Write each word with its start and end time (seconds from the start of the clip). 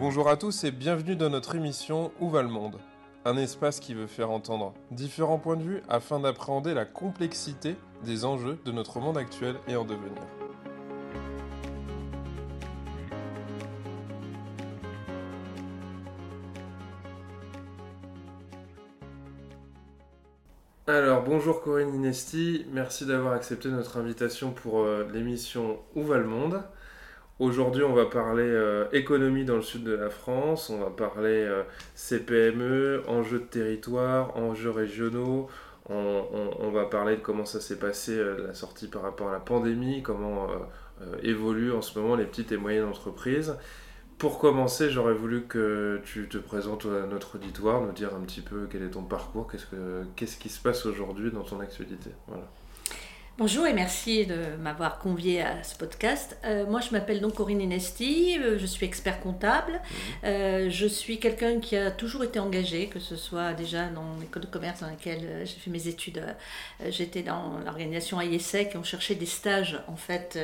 Bonjour 0.00 0.30
à 0.30 0.38
tous 0.38 0.64
et 0.64 0.70
bienvenue 0.70 1.14
dans 1.14 1.28
notre 1.28 1.56
émission 1.56 2.10
Où 2.20 2.30
va 2.30 2.40
le 2.40 2.48
monde? 2.48 2.78
Un 3.26 3.36
espace 3.36 3.80
qui 3.80 3.92
veut 3.92 4.06
faire 4.06 4.30
entendre 4.30 4.72
différents 4.90 5.38
points 5.38 5.58
de 5.58 5.62
vue 5.62 5.82
afin 5.90 6.20
d'appréhender 6.20 6.72
la 6.72 6.86
complexité 6.86 7.76
des 8.02 8.24
enjeux 8.24 8.58
de 8.64 8.72
notre 8.72 8.98
monde 8.98 9.18
actuel 9.18 9.56
et 9.68 9.76
en 9.76 9.84
devenir. 9.84 10.22
Alors 20.86 21.22
bonjour 21.24 21.60
Corinne 21.60 21.94
Inesti, 21.94 22.64
merci 22.72 23.04
d'avoir 23.04 23.34
accepté 23.34 23.68
notre 23.68 23.98
invitation 23.98 24.52
pour 24.52 24.80
euh, 24.80 25.06
l'émission 25.12 25.78
Où 25.94 26.04
va 26.04 26.16
le 26.16 26.24
monde? 26.24 26.62
Aujourd'hui, 27.40 27.82
on 27.84 27.94
va 27.94 28.04
parler 28.04 28.42
euh, 28.44 28.84
économie 28.92 29.46
dans 29.46 29.56
le 29.56 29.62
sud 29.62 29.82
de 29.82 29.94
la 29.94 30.10
France, 30.10 30.68
on 30.68 30.78
va 30.78 30.90
parler 30.90 31.42
euh, 31.42 31.62
CPME, 31.94 33.02
enjeux 33.08 33.38
de 33.38 33.44
territoire, 33.44 34.36
enjeux 34.36 34.70
régionaux, 34.70 35.48
on, 35.88 36.70
va 36.70 36.84
parler 36.84 37.16
de 37.16 37.22
comment 37.22 37.46
ça 37.46 37.58
s'est 37.58 37.78
passé 37.78 38.12
euh, 38.12 38.46
la 38.46 38.52
sortie 38.52 38.88
par 38.88 39.00
rapport 39.00 39.30
à 39.30 39.32
la 39.32 39.40
pandémie, 39.40 40.02
comment 40.02 40.48
évoluent 41.22 41.72
en 41.72 41.80
ce 41.80 41.98
moment 41.98 42.14
les 42.14 42.26
petites 42.26 42.52
et 42.52 42.58
moyennes 42.58 42.84
entreprises. 42.84 43.56
Pour 44.18 44.38
commencer, 44.38 44.90
j'aurais 44.90 45.14
voulu 45.14 45.46
que 45.46 45.98
tu 46.04 46.28
te 46.28 46.36
présentes 46.36 46.84
à 46.84 47.06
notre 47.06 47.36
auditoire, 47.36 47.80
nous 47.80 47.92
dire 47.92 48.14
un 48.14 48.20
petit 48.20 48.42
peu 48.42 48.68
quel 48.70 48.82
est 48.82 48.90
ton 48.90 49.02
parcours, 49.02 49.50
qu'est-ce, 49.50 49.64
que, 49.64 50.04
qu'est-ce 50.14 50.36
qui 50.36 50.50
se 50.50 50.60
passe 50.60 50.84
aujourd'hui 50.84 51.30
dans 51.30 51.42
ton 51.42 51.58
actualité. 51.60 52.10
Voilà. 52.28 52.44
Bonjour 53.38 53.66
et 53.66 53.72
merci 53.72 54.26
de 54.26 54.36
m'avoir 54.60 54.98
convié 54.98 55.40
à 55.40 55.62
ce 55.62 55.74
podcast. 55.74 56.36
Euh, 56.44 56.66
moi, 56.66 56.80
je 56.80 56.90
m'appelle 56.90 57.22
donc 57.22 57.36
Corinne 57.36 57.62
Inesti, 57.62 58.36
euh, 58.38 58.58
je 58.58 58.66
suis 58.66 58.84
expert 58.84 59.18
comptable. 59.20 59.72
Mhm. 59.72 59.80
Euh, 60.24 60.70
je 60.70 60.86
suis 60.86 61.18
quelqu'un 61.18 61.58
qui 61.58 61.74
a 61.74 61.90
toujours 61.90 62.22
été 62.22 62.38
engagé, 62.38 62.88
que 62.88 62.98
ce 62.98 63.16
soit 63.16 63.54
déjà 63.54 63.86
dans 63.88 64.16
l'école 64.20 64.42
de 64.42 64.46
commerce 64.46 64.80
dans 64.80 64.88
laquelle 64.88 65.46
j'ai 65.46 65.58
fait 65.58 65.70
mes 65.70 65.88
études. 65.88 66.22
J'étais 66.90 67.22
dans 67.22 67.58
l'organisation 67.64 68.20
AISEC 68.20 68.74
et 68.74 68.76
on 68.76 68.82
cherchait 68.82 69.14
des 69.14 69.26
stages. 69.26 69.80
En 69.88 69.96
fait, 69.96 70.38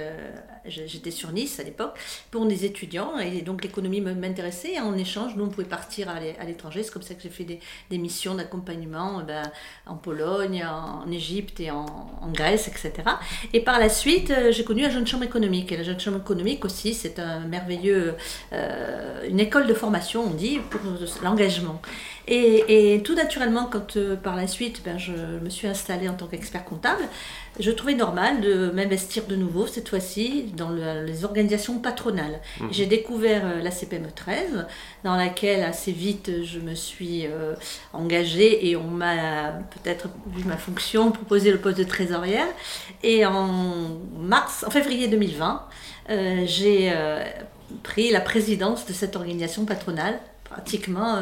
j'étais 0.64 1.10
sur 1.10 1.32
Nice 1.32 1.60
à 1.60 1.64
l'époque 1.64 1.98
pour 2.30 2.46
des 2.46 2.64
étudiants 2.64 3.18
et 3.18 3.42
donc 3.42 3.62
l'économie 3.62 4.00
m'intéressait. 4.00 4.80
En 4.80 4.96
échange, 4.96 5.36
nous, 5.36 5.44
on 5.44 5.48
pouvait 5.48 5.68
partir 5.68 6.08
à 6.08 6.44
l'étranger. 6.46 6.82
C'est 6.82 6.92
comme 6.92 7.02
ça 7.02 7.14
que 7.14 7.22
j'ai 7.22 7.30
fait 7.30 7.44
des, 7.44 7.60
des 7.90 7.98
missions 7.98 8.34
d'accompagnement 8.36 9.22
ben, 9.22 9.42
en 9.84 9.96
Pologne, 9.96 10.64
en 10.64 11.10
Égypte 11.10 11.60
et 11.60 11.70
en, 11.70 11.84
en 11.84 12.30
Grèce, 12.30 12.68
etc. 12.68 12.75
Et 13.52 13.60
par 13.60 13.78
la 13.78 13.88
suite, 13.88 14.30
euh, 14.30 14.52
j'ai 14.52 14.64
connu 14.64 14.82
la 14.82 14.90
Jeune 14.90 15.06
Chambre 15.06 15.24
économique. 15.24 15.72
Et 15.72 15.76
la 15.76 15.82
Jeune 15.82 16.00
Chambre 16.00 16.18
économique 16.18 16.64
aussi, 16.64 16.94
c'est 16.94 17.18
un 17.18 17.40
merveilleux, 17.40 18.14
euh, 18.52 19.28
une 19.28 19.40
école 19.40 19.66
de 19.66 19.74
formation, 19.74 20.24
on 20.26 20.34
dit, 20.34 20.58
pour 20.70 20.80
l'engagement. 21.22 21.80
Et, 22.28 23.00
tout 23.04 23.14
naturellement, 23.14 23.68
quand 23.70 23.96
euh, 23.96 24.16
par 24.16 24.34
la 24.34 24.46
suite, 24.46 24.82
ben, 24.84 24.98
je 24.98 25.12
me 25.12 25.48
suis 25.48 25.68
installée 25.68 26.08
en 26.08 26.14
tant 26.14 26.26
qu'expert 26.26 26.64
comptable, 26.64 27.02
je 27.60 27.70
trouvais 27.70 27.94
normal 27.94 28.40
de 28.40 28.70
m'investir 28.70 29.26
de 29.26 29.36
nouveau, 29.36 29.66
cette 29.66 29.88
fois-ci, 29.88 30.44
dans 30.56 30.70
les 30.70 31.24
organisations 31.24 31.78
patronales. 31.78 32.40
Mhm. 32.60 32.68
J'ai 32.70 32.86
découvert 32.86 33.62
la 33.62 33.70
CPME 33.70 34.10
13, 34.14 34.66
dans 35.04 35.16
laquelle 35.16 35.62
assez 35.62 35.92
vite 35.92 36.30
je 36.42 36.58
me 36.58 36.74
suis 36.74 37.26
engagée 37.94 38.68
et 38.68 38.76
on 38.76 38.88
m'a, 38.88 39.52
peut-être 39.70 40.08
vu 40.26 40.44
ma 40.44 40.58
fonction, 40.58 41.12
proposé 41.12 41.50
le 41.50 41.58
poste 41.58 41.78
de 41.78 41.84
trésorière. 41.84 42.46
Et 43.02 43.24
en 43.24 43.98
mars, 44.18 44.64
en 44.66 44.70
février 44.70 45.08
2020, 45.08 45.62
euh, 46.10 46.42
j'ai 46.46 46.92
euh, 46.92 47.22
pris 47.82 48.10
la 48.10 48.20
présidence 48.20 48.86
de 48.86 48.92
cette 48.92 49.16
organisation 49.16 49.64
patronale, 49.64 50.20
pratiquement 50.44 51.16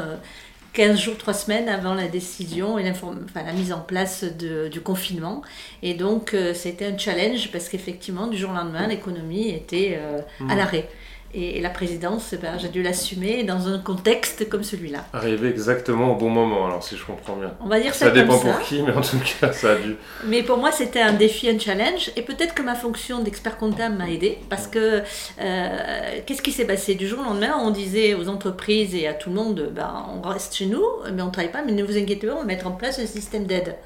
15 0.75 0.91
euh, 0.91 1.01
jours, 1.01 1.17
3 1.17 1.35
semaines 1.35 1.69
avant 1.69 1.95
la 1.95 2.09
décision 2.09 2.79
et 2.79 2.91
enfin, 2.91 3.15
la 3.35 3.53
mise 3.53 3.73
en 3.73 3.81
place 3.81 4.25
du 4.25 4.81
confinement. 4.81 5.43
Et 5.83 5.95
donc, 5.95 6.37
c'était 6.55 6.87
un 6.87 6.99
challenge 6.99 7.51
parce 7.51 7.69
qu'effectivement, 7.69 8.27
du 8.27 8.37
jour 8.37 8.51
au 8.51 8.55
lendemain, 8.55 8.87
l'économie 8.87 9.51
était 9.51 9.99
à 10.41 10.43
mmh. 10.43 10.57
l'arrêt. 10.57 10.89
Et, 11.35 11.61
la 11.61 11.71
présidence, 11.71 12.35
ben, 12.41 12.59
j'ai 12.59 12.69
dû 12.69 12.83
l'assumer 12.83 13.43
dans 13.43 13.69
un 13.69 13.79
contexte 13.79 14.49
comme 14.49 14.63
celui-là. 14.63 15.05
Arrivé 15.13 15.49
exactement 15.49 16.13
au 16.13 16.15
bon 16.17 16.31
moment, 16.31 16.67
alors 16.67 16.83
si 16.83 16.97
je 16.97 17.05
comprends 17.05 17.37
bien. 17.37 17.55
On 17.61 17.69
va 17.69 17.81
dire 17.81 17.95
ça, 17.95 18.07
ça 18.07 18.11
dépend 18.13 18.39
pour 18.39 18.61
qui, 18.61 18.83
mais 18.83 18.93
en 18.93 19.01
tout 19.01 19.19
cas, 19.41 19.53
ça 19.53 19.73
a 19.73 19.75
dû. 19.77 19.97
Mais 20.27 20.43
pour 20.43 20.59
moi, 20.59 20.71
c'était 20.71 21.01
un 21.01 21.13
défi, 21.13 21.49
un 21.49 21.59
challenge, 21.59 22.11
et 22.17 22.23
peut-être 22.23 22.55
que 22.55 22.63
ma 22.63 22.75
fonction 22.75 23.21
d'expert 23.21 23.57
comptable 23.57 23.97
m'a 23.97 24.09
aidé, 24.11 24.39
parce 24.49 24.67
que 24.67 25.03
euh, 25.41 26.21
qu'est-ce 26.27 26.43
qui 26.43 26.53
s'est 26.53 26.67
passé? 26.67 26.95
Du 26.95 27.09
jour 27.09 27.21
au 27.21 27.25
lendemain 27.25 27.55
On 27.61 27.71
disait 27.71 28.15
aux 28.15 28.29
entreprises 28.29 28.95
et 28.95 29.07
à 29.07 29.15
tout 29.15 29.31
le 29.31 29.37
monde, 29.37 29.73
ben, 29.75 30.07
on 30.15 30.29
reste 30.29 30.55
chez 30.55 30.67
nous, 30.67 30.85
mais 31.13 31.23
on 31.23 31.27
ne 31.27 31.33
travaille 31.33 31.53
pas, 31.53 31.63
mais 31.65 31.73
ne 31.73 31.83
vous 31.83 31.97
inquiétez 31.97 32.27
pas, 32.27 32.35
on 32.35 32.41
va 32.41 32.45
mettre 32.45 32.67
en 32.67 32.73
place 32.73 32.99
un 32.99 33.07
système 33.07 33.45
d'aide. 33.45 33.77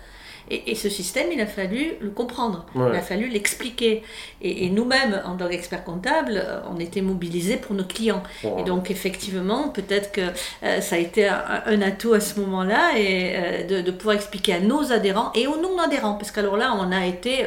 Et, 0.50 0.74
ce 0.74 0.88
système, 0.88 1.28
il 1.32 1.40
a 1.40 1.46
fallu 1.46 1.94
le 2.00 2.10
comprendre, 2.10 2.66
il 2.74 2.96
a 2.96 3.00
fallu 3.00 3.28
l'expliquer. 3.28 4.02
Et, 4.40 4.70
nous-mêmes, 4.70 5.20
en 5.24 5.36
tant 5.36 5.48
qu'experts 5.48 5.84
comptables, 5.84 6.42
euh, 6.44 6.60
on 6.70 6.78
était 6.78 7.00
mobilisés 7.00 7.56
pour 7.56 7.74
nos 7.74 7.84
clients. 7.84 8.22
Et 8.58 8.64
donc, 8.64 8.90
effectivement, 8.90 9.68
peut-être 9.68 10.12
que 10.12 10.20
euh, 10.62 10.80
ça 10.80 10.96
a 10.96 10.98
été 10.98 11.28
un, 11.28 11.82
atout 11.82 12.14
à 12.14 12.20
ce 12.20 12.38
moment-là 12.40 12.98
et 12.98 13.34
euh, 13.36 13.82
de, 13.82 13.90
pouvoir 13.90 14.16
expliquer 14.16 14.54
à 14.54 14.60
nos 14.60 14.92
adhérents 14.92 15.32
et 15.34 15.46
aux 15.46 15.56
non-adhérents, 15.56 16.14
parce 16.14 16.30
qu'alors 16.30 16.56
là, 16.56 16.74
on 16.78 16.92
a 16.92 17.06
été 17.06 17.46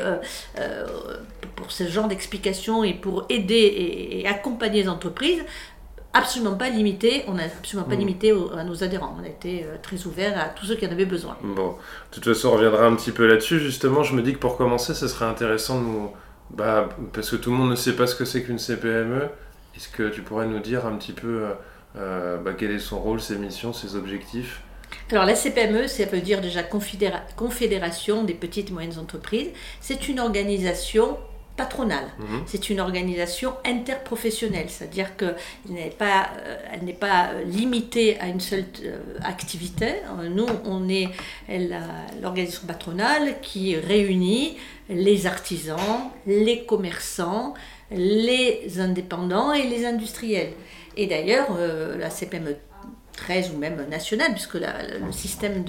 pour 1.56 1.72
ce 1.72 1.88
genre 1.88 2.08
d'explication 2.08 2.84
et 2.84 2.94
pour 2.94 3.26
aider 3.30 4.20
et 4.24 4.28
accompagner 4.28 4.84
les 4.84 4.90
entreprises, 4.90 5.44
absolument 6.14 6.56
pas 6.56 6.70
limité, 6.70 7.24
on 7.28 7.34
n'a 7.34 7.44
absolument 7.44 7.88
pas 7.88 7.96
mm. 7.96 8.00
limité 8.00 8.34
à 8.56 8.64
nos 8.64 8.84
adhérents. 8.84 9.16
On 9.20 9.24
a 9.24 9.28
été 9.28 9.64
euh, 9.64 9.78
très 9.82 10.06
ouvert 10.06 10.38
à 10.40 10.50
tous 10.50 10.66
ceux 10.66 10.76
qui 10.76 10.86
en 10.86 10.92
avaient 10.92 11.06
besoin. 11.06 11.38
Bon, 11.44 11.70
de 11.70 11.76
toute 12.12 12.26
façon, 12.26 12.50
on 12.50 12.52
reviendra 12.52 12.86
un 12.86 12.96
petit 12.96 13.12
peu 13.12 13.28
là-dessus. 13.28 13.60
Justement, 13.60 14.04
je 14.04 14.16
me 14.16 14.22
dis 14.22 14.34
que 14.34 14.40
pour 14.40 14.58
commencer, 14.58 14.94
ce 14.94 15.08
serait 15.08 15.26
intéressant 15.26 15.80
de 15.80 15.86
nous. 15.86 16.12
Bah, 16.52 16.90
parce 17.14 17.30
que 17.30 17.38
tout 17.38 17.50
le 17.52 17.56
monde 17.56 17.70
ne 17.70 17.76
sait 17.76 17.96
pas 17.96 18.08
ce 18.08 18.16
que 18.16 18.26
c'est 18.26 18.44
qu'une 18.44 18.60
CPME. 18.60 19.30
Est-ce 19.76 19.88
que 19.88 20.10
tu 20.10 20.22
pourrais 20.22 20.48
nous 20.48 20.60
dire 20.60 20.86
un 20.86 20.98
petit 20.98 21.14
peu 21.14 21.44
euh, 21.44 21.54
euh, 21.98 22.38
bah, 22.38 22.52
quel 22.58 22.72
est 22.72 22.80
son 22.80 23.00
rôle, 23.00 23.22
ses 23.22 23.38
missions, 23.38 23.72
ses 23.72 23.96
objectifs? 23.96 24.62
Alors 25.12 25.26
la 25.26 25.36
CPME, 25.36 25.88
ça 25.88 26.06
veut 26.06 26.20
dire 26.20 26.42
déjà 26.42 26.64
Confédération 26.64 28.24
des 28.24 28.34
petites 28.34 28.70
et 28.70 28.74
moyennes 28.74 29.00
entreprises. 29.00 29.50
C'est 29.80 30.10
une 30.10 30.20
organisation 30.20 31.18
patronale. 31.58 32.08
Mhm. 32.20 32.44
C'est 32.46 32.70
une 32.70 32.80
organisation 32.80 33.54
interprofessionnelle, 33.66 34.68
c'est-à-dire 34.70 35.16
qu'elle 35.18 35.36
n'est 35.70 35.90
pas, 35.90 36.30
euh, 36.46 36.58
elle 36.72 36.84
n'est 36.84 36.94
pas 36.94 37.34
limitée 37.46 38.20
à 38.20 38.28
une 38.28 38.40
seule 38.40 38.66
euh, 38.84 38.98
activité. 39.24 39.96
Nous, 40.30 40.48
on 40.66 40.88
est 40.90 41.10
l'organisation 42.22 42.68
patronale 42.68 43.36
qui 43.42 43.76
réunit 43.76 44.58
les 44.90 45.28
artisans, 45.28 46.12
les 46.26 46.66
commerçants, 46.66 47.54
les 47.92 48.80
indépendants 48.80 49.54
et 49.54 49.64
les 49.64 49.86
industriels. 49.86 50.54
Et 50.98 51.08
d'ailleurs, 51.08 51.48
euh, 51.58 51.98
la 51.98 52.10
CPME 52.10 52.56
13 53.16 53.52
ou 53.54 53.58
même 53.58 53.88
nationale, 53.90 54.32
puisque 54.34 54.56
le 54.56 55.12
système 55.12 55.64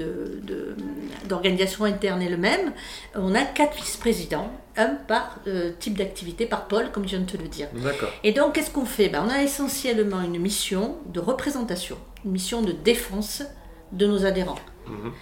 d'organisation 1.28 1.84
de, 1.84 1.90
interne 1.90 2.22
est 2.22 2.28
le 2.28 2.36
même, 2.36 2.72
on 3.14 3.34
a 3.34 3.42
quatre 3.42 3.76
vice-présidents, 3.76 4.50
un 4.76 4.94
par 4.94 5.40
euh, 5.46 5.72
type 5.78 5.98
d'activité, 5.98 6.46
par 6.46 6.66
pôle, 6.66 6.90
comme 6.92 7.04
je 7.04 7.10
viens 7.10 7.20
de 7.20 7.30
te 7.30 7.36
le 7.36 7.48
dire. 7.48 7.68
Et 8.24 8.32
donc, 8.32 8.54
qu'est-ce 8.54 8.70
qu'on 8.70 8.86
fait? 8.86 9.08
Ben, 9.08 9.24
On 9.26 9.30
a 9.30 9.42
essentiellement 9.42 10.22
une 10.22 10.38
mission 10.38 10.96
de 11.06 11.20
représentation, 11.20 11.98
une 12.24 12.32
mission 12.32 12.62
de 12.62 12.72
défense 12.72 13.42
de 13.92 14.06
nos 14.06 14.24
adhérents. 14.24 14.58
Mhm. 14.86 15.12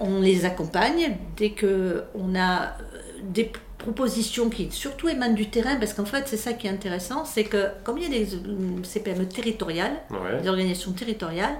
On 0.00 0.20
les 0.20 0.44
accompagne 0.44 1.16
dès 1.36 1.50
qu'on 1.50 2.34
a 2.34 2.62
euh, 2.62 3.02
des 3.22 3.50
propositions 3.80 4.50
qui 4.50 4.70
surtout 4.70 5.08
émanent 5.08 5.34
du 5.34 5.48
terrain, 5.48 5.76
parce 5.76 5.94
qu'en 5.94 6.04
fait, 6.04 6.28
c'est 6.28 6.36
ça 6.36 6.52
qui 6.52 6.66
est 6.66 6.70
intéressant, 6.70 7.24
c'est 7.24 7.44
que 7.44 7.68
comme 7.82 7.98
il 7.98 8.04
y 8.04 8.06
a 8.06 8.10
des 8.10 8.34
euh, 8.34 8.82
CPME 8.82 9.26
territoriales, 9.26 9.96
des 10.40 10.48
organisations 10.48 10.92
territoriales, 10.92 11.56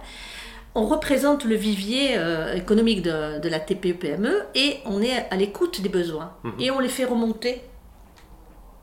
on 0.76 0.86
représente 0.86 1.44
le 1.44 1.56
vivier 1.56 2.16
euh, 2.16 2.54
économique 2.54 3.02
de, 3.02 3.48
la 3.48 3.58
TPE-PME 3.58 4.44
et 4.54 4.78
on 4.84 5.02
est 5.02 5.26
à 5.30 5.36
l'écoute 5.36 5.80
des 5.80 5.88
besoins. 5.88 6.32
Mhm. 6.44 6.52
Et 6.60 6.70
on 6.70 6.78
les 6.78 6.88
fait 6.88 7.04
remonter 7.04 7.62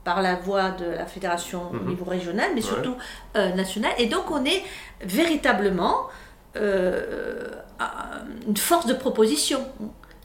par 0.04 0.22
la 0.22 0.36
voie 0.36 0.72
de 0.72 0.86
la 0.86 1.06
fédération 1.06 1.70
au 1.72 1.76
mhm. 1.76 1.88
niveau 1.88 2.06
régional, 2.06 2.52
mais 2.56 2.62
surtout 2.62 2.96
euh, 3.36 3.54
national. 3.54 3.92
Et 3.98 4.08
donc 4.08 4.32
on 4.32 4.44
est 4.44 4.64
véritablement 5.02 6.08
une 6.56 8.58
force 8.58 8.88
de 8.88 8.94
proposition. 8.94 9.60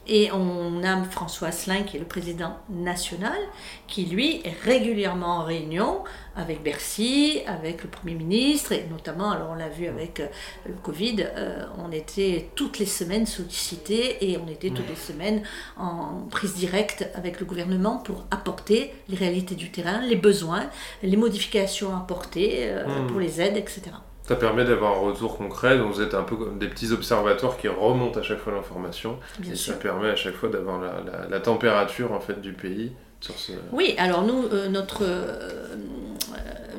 Et 0.06 0.32
on 0.32 0.82
a 0.82 1.04
François 1.04 1.49
Asselin, 1.49 1.84
qui 1.84 1.96
est 1.96 2.00
le 2.00 2.06
président 2.06 2.56
national, 2.69 3.38
qui 3.87 4.06
lui 4.06 4.40
est 4.44 4.54
régulièrement 4.64 5.38
en 5.38 5.44
réunion 5.44 6.02
avec 6.34 6.62
Bercy, 6.62 7.40
avec 7.46 7.84
le 7.84 7.88
Premier 7.88 8.14
ministre, 8.14 8.72
et 8.72 8.87
notamment, 8.90 9.31
alors 9.31 9.50
on 9.50 9.54
l'a 9.54 9.69
vu 9.69 9.87
avec 9.87 10.20
euh, 10.20 10.26
le 10.66 10.75
Covid, 10.75 11.26
euh, 11.37 11.66
on 11.78 11.93
était 11.93 12.50
toutes 12.54 12.78
les 12.78 12.87
semaines 12.87 13.26
sollicités 13.26 14.31
et 14.31 14.38
on 14.38 14.49
était 14.49 14.70
toutes 14.70 14.88
les 14.88 14.96
semaines 14.96 15.43
en 15.76 16.26
prise 16.31 16.54
directe 16.54 17.06
avec 17.14 17.38
le 17.38 17.46
gouvernement 17.46 17.99
pour 17.99 18.25
apporter 18.31 18.94
les 19.08 19.16
réalités 19.16 19.54
du 19.54 19.70
terrain, 19.70 20.00
les 20.00 20.16
besoins, 20.16 20.69
les 21.02 21.16
modifications 21.16 21.94
apportées 21.96 22.70
euh, 22.70 22.87
mmh. 22.87 23.06
pour 23.08 23.20
les 23.20 23.40
aides, 23.40 23.56
etc. 23.56 23.93
Ça 24.24 24.36
permet 24.36 24.64
d'avoir 24.64 24.92
un 24.92 25.00
retour 25.00 25.36
concret, 25.36 25.78
donc 25.78 25.94
vous 25.94 26.00
êtes 26.00 26.14
un 26.14 26.22
peu 26.22 26.36
comme 26.36 26.58
des 26.58 26.69
petits 26.69 26.92
observatoires 26.92 27.56
qui 27.56 27.69
remontent 27.69 28.20
à 28.20 28.22
chaque 28.22 28.38
fois 28.38 28.52
l'information. 28.52 29.19
Et 29.50 29.56
ça 29.56 29.72
permet 29.74 30.10
à 30.10 30.16
chaque 30.16 30.34
fois 30.34 30.48
d'avoir 30.48 30.80
la, 31.28 31.40
température 31.40 32.12
en 32.12 32.20
fait 32.20 32.40
du 32.40 32.52
pays 32.52 32.92
sur 33.20 33.36
ce... 33.38 33.52
Oui, 33.72 33.94
alors 33.98 34.24
nous, 34.24 34.46
euh, 34.46 34.69
notre, 34.69 35.02
euh, 35.02 35.76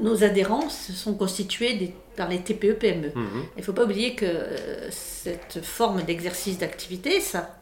nos 0.02 0.24
adhérents 0.24 0.70
sont 0.70 1.16
constitués 1.16 1.94
par 2.16 2.30
les 2.30 2.40
TPE-PME. 2.40 3.08
E. 3.08 3.12
Mhm. 3.16 3.44
Il 3.56 3.60
ne 3.60 3.64
faut 3.64 3.74
pas 3.74 3.84
oublier 3.84 4.16
que 4.16 4.26
euh, 4.26 4.90
cette 4.90 5.64
forme 5.64 6.04
d'exercice 6.04 6.58
d'activité, 6.58 7.20
ça, 7.20 7.58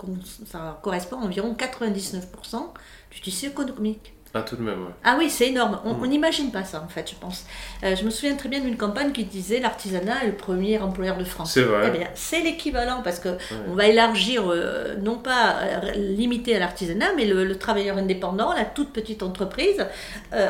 ça 0.46 0.80
correspond 0.84 1.18
à 1.18 1.24
environ 1.24 1.56
99% 1.58 2.22
du 3.12 3.22
tissu 3.22 3.48
économique. 3.48 4.14
Ah, 4.34 4.44
tout 4.44 4.56
de 4.56 4.62
même, 4.62 4.80
Ah 5.04 5.16
oui, 5.20 5.30
c'est 5.30 5.50
énorme. 5.50 5.80
On 5.84 5.94
mm. 5.94 6.08
n'imagine 6.08 6.52
pas 6.52 6.64
ça, 6.64 6.82
en 6.82 6.88
fait, 6.88 7.10
je 7.10 7.16
pense. 7.16 7.46
Euh, 7.84 7.96
je 7.98 8.06
me 8.06 8.10
souviens 8.10 8.36
très 8.36 8.48
bien 8.48 8.62
d'une 8.62 8.78
campagne 8.78 9.12
qui 9.12 9.26
disait 9.26 9.60
l'artisanat 9.60 10.24
est 10.24 10.28
le 10.28 10.36
premier 10.36 10.80
employeur 10.80 11.18
de 11.18 11.26
France. 11.26 11.52
C'est 11.54 11.64
vrai. 11.64 11.88
Eh 11.88 11.98
bien, 11.98 12.08
c'est 12.16 12.40
l'équivalent 12.40 13.02
parce 13.04 13.20
que 13.20 13.30
on 13.68 13.74
va 13.74 13.88
élargir, 13.88 14.44
euh, 14.48 14.96
non 15.02 15.18
pas 15.18 15.56
euh, 15.62 15.92
limiter 15.96 16.56
à 16.56 16.60
l'artisanat, 16.60 17.14
mais 17.18 17.26
le, 17.26 17.58
travailleur 17.58 17.98
indépendant, 17.98 18.54
la 18.54 18.64
toute 18.64 18.92
petite 18.92 19.22
entreprise, 19.22 19.86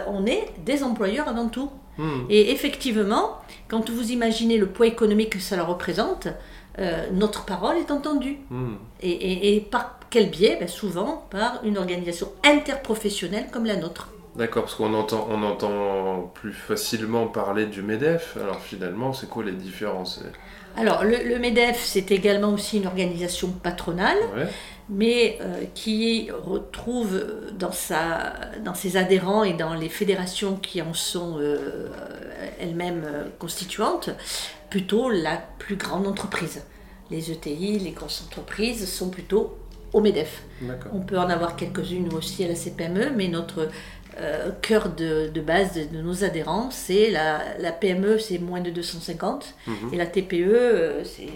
on 0.07 0.25
est 0.25 0.53
des 0.63 0.83
employeurs 0.83 1.27
avant 1.27 1.49
tout. 1.49 1.71
Mm. 1.97 2.25
Et 2.29 2.51
effectivement, 2.51 3.39
quand 3.67 3.89
vous 3.89 4.11
imaginez 4.11 4.57
le 4.57 4.67
poids 4.67 4.87
économique 4.87 5.31
que 5.31 5.39
ça 5.39 5.61
représente, 5.63 6.27
notre 7.11 7.45
parole 7.45 7.77
est 7.77 7.89
entendue. 7.89 8.37
Mm. 8.51 8.73
Et, 9.01 9.09
et, 9.09 9.55
et 9.55 9.61
par 9.61 10.00
quel 10.11 10.29
biais 10.29 10.57
ben, 10.59 10.67
Souvent 10.67 11.25
par 11.31 11.61
une 11.63 11.79
organisation 11.79 12.31
interprofessionnelle 12.43 13.47
comme 13.51 13.65
la 13.65 13.77
nôtre. 13.77 14.09
D'accord, 14.35 14.63
parce 14.63 14.75
qu'on 14.75 14.93
entend, 14.93 15.27
on 15.29 15.43
entend 15.43 16.31
plus 16.35 16.53
facilement 16.53 17.27
parler 17.27 17.65
du 17.65 17.81
MEDEF. 17.81 18.37
Alors 18.37 18.61
finalement, 18.61 19.11
c'est 19.11 19.27
quoi 19.27 19.43
les 19.43 19.51
différences? 19.51 20.21
Alors 20.77 21.03
le, 21.03 21.37
MEDEF, 21.37 21.83
c'est 21.83 22.11
également 22.11 22.53
aussi 22.53 22.77
une 22.77 22.87
organisation 22.87 23.49
patronale, 23.49 24.17
mais 24.89 25.37
euh, 25.41 25.65
qui 25.73 26.29
retrouve 26.31 27.25
dans, 27.57 27.73
sa, 27.73 28.33
dans 28.63 28.73
ses 28.73 28.95
adhérents 28.95 29.43
et 29.43 29.53
dans 29.53 29.73
les 29.73 29.89
fédérations 29.89 30.55
qui 30.55 30.81
en 30.81 30.93
sont 30.93 31.37
euh, 31.39 31.89
elles-mêmes 32.59 33.03
euh, 33.05 33.23
constituantes, 33.37 34.11
plutôt 34.69 35.09
la 35.09 35.37
plus 35.59 35.75
grande 35.75 36.07
entreprise. 36.07 36.63
Les 37.09 37.31
ETI, 37.31 37.79
les 37.79 37.91
grosses 37.91 38.23
entreprises 38.25 38.89
sont 38.89 39.09
plutôt 39.09 39.57
au 39.93 40.01
MEDEF. 40.01 40.43
On 40.93 40.99
peut 40.99 41.17
en 41.17 41.29
avoir 41.29 41.55
quelques-unes 41.55 42.13
aussi 42.13 42.43
à 42.43 42.47
la 42.47 42.55
CPME, 42.55 43.11
mais 43.15 43.27
notre 43.27 43.69
euh, 44.19 44.51
cœur 44.61 44.89
de, 44.89 45.29
base 45.39 45.73
de, 45.73 46.01
nos 46.01 46.23
adhérents, 46.23 46.69
c'est 46.69 47.09
la, 47.09 47.71
PME, 47.71 48.19
c'est 48.19 48.39
moins 48.39 48.61
de 48.61 48.69
250, 48.69 49.55
mhm. 49.67 49.75
et 49.93 49.97
la 49.97 50.05
TPE, 50.05 50.33
euh, 50.33 51.03
c'est 51.03 51.29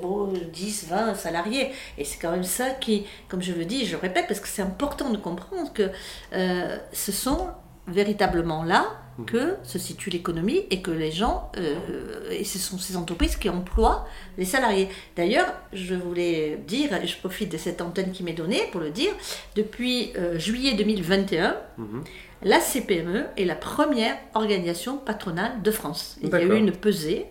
0, 0.00 0.32
10, 0.52 0.86
20 0.88 1.14
salariés. 1.14 1.72
Et 1.98 2.04
c'est 2.04 2.18
quand 2.18 2.30
même 2.30 2.44
ça 2.44 2.70
qui, 2.70 3.06
comme 3.28 3.42
je 3.42 3.52
le 3.52 3.64
dis, 3.64 3.84
je 3.86 3.96
répète, 3.96 4.26
parce 4.28 4.40
que 4.40 4.48
c'est 4.48 4.62
important 4.62 5.10
de 5.10 5.16
comprendre 5.16 5.72
que 5.72 5.90
euh, 6.32 6.76
ce 6.92 7.12
sont 7.12 7.48
véritablement 7.88 8.62
là 8.64 8.86
que 9.24 9.56
se 9.62 9.78
situe 9.78 10.10
l'économie 10.10 10.64
et 10.70 10.82
que 10.82 10.90
les 10.90 11.10
gens, 11.10 11.50
euh, 11.56 12.30
et 12.30 12.44
ce 12.44 12.58
sont 12.58 12.78
ces 12.78 12.96
entreprises 12.96 13.36
qui 13.36 13.48
emploient 13.48 14.06
les 14.36 14.44
salariés. 14.44 14.88
D'ailleurs, 15.16 15.52
je 15.72 15.94
voulais 15.94 16.60
dire, 16.66 16.92
et 16.94 17.06
je 17.06 17.18
profite 17.18 17.50
de 17.50 17.56
cette 17.56 17.80
antenne 17.80 18.12
qui 18.12 18.22
m'est 18.22 18.34
donnée 18.34 18.62
pour 18.72 18.80
le 18.80 18.90
dire, 18.90 19.12
depuis 19.54 20.12
euh, 20.18 20.38
juillet 20.38 20.74
2021, 20.74 21.56
mhm. 21.78 22.04
la 22.42 22.60
CPME 22.60 23.26
est 23.36 23.44
la 23.44 23.54
première 23.54 24.16
organisation 24.34 24.98
patronale 24.98 25.62
de 25.62 25.70
France. 25.70 26.18
Il 26.22 26.28
y 26.28 26.34
a 26.34 26.42
eu 26.42 26.56
une 26.56 26.72
pesée. 26.72 27.26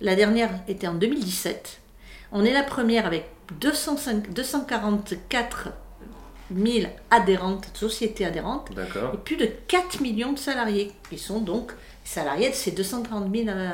La 0.00 0.16
dernière 0.16 0.50
était 0.66 0.88
en 0.88 0.94
2017. 0.94 1.80
On 2.32 2.44
est 2.44 2.52
la 2.52 2.64
première 2.64 3.06
avec 3.06 3.26
205, 3.60 4.32
244 4.32 5.68
000 6.54 6.90
adhérentes, 7.10 7.68
sociétés 7.74 8.24
adhérentes, 8.24 8.70
et 8.72 9.16
plus 9.18 9.36
de 9.36 9.48
4 9.68 10.00
millions 10.00 10.32
de 10.32 10.38
salariés, 10.38 10.92
qui 11.10 11.18
sont 11.18 11.40
donc 11.40 11.72
salariés 12.04 12.50
de 12.50 12.54
ces 12.54 12.70
230 12.72 13.34
000 13.34 13.48
euh, 13.48 13.70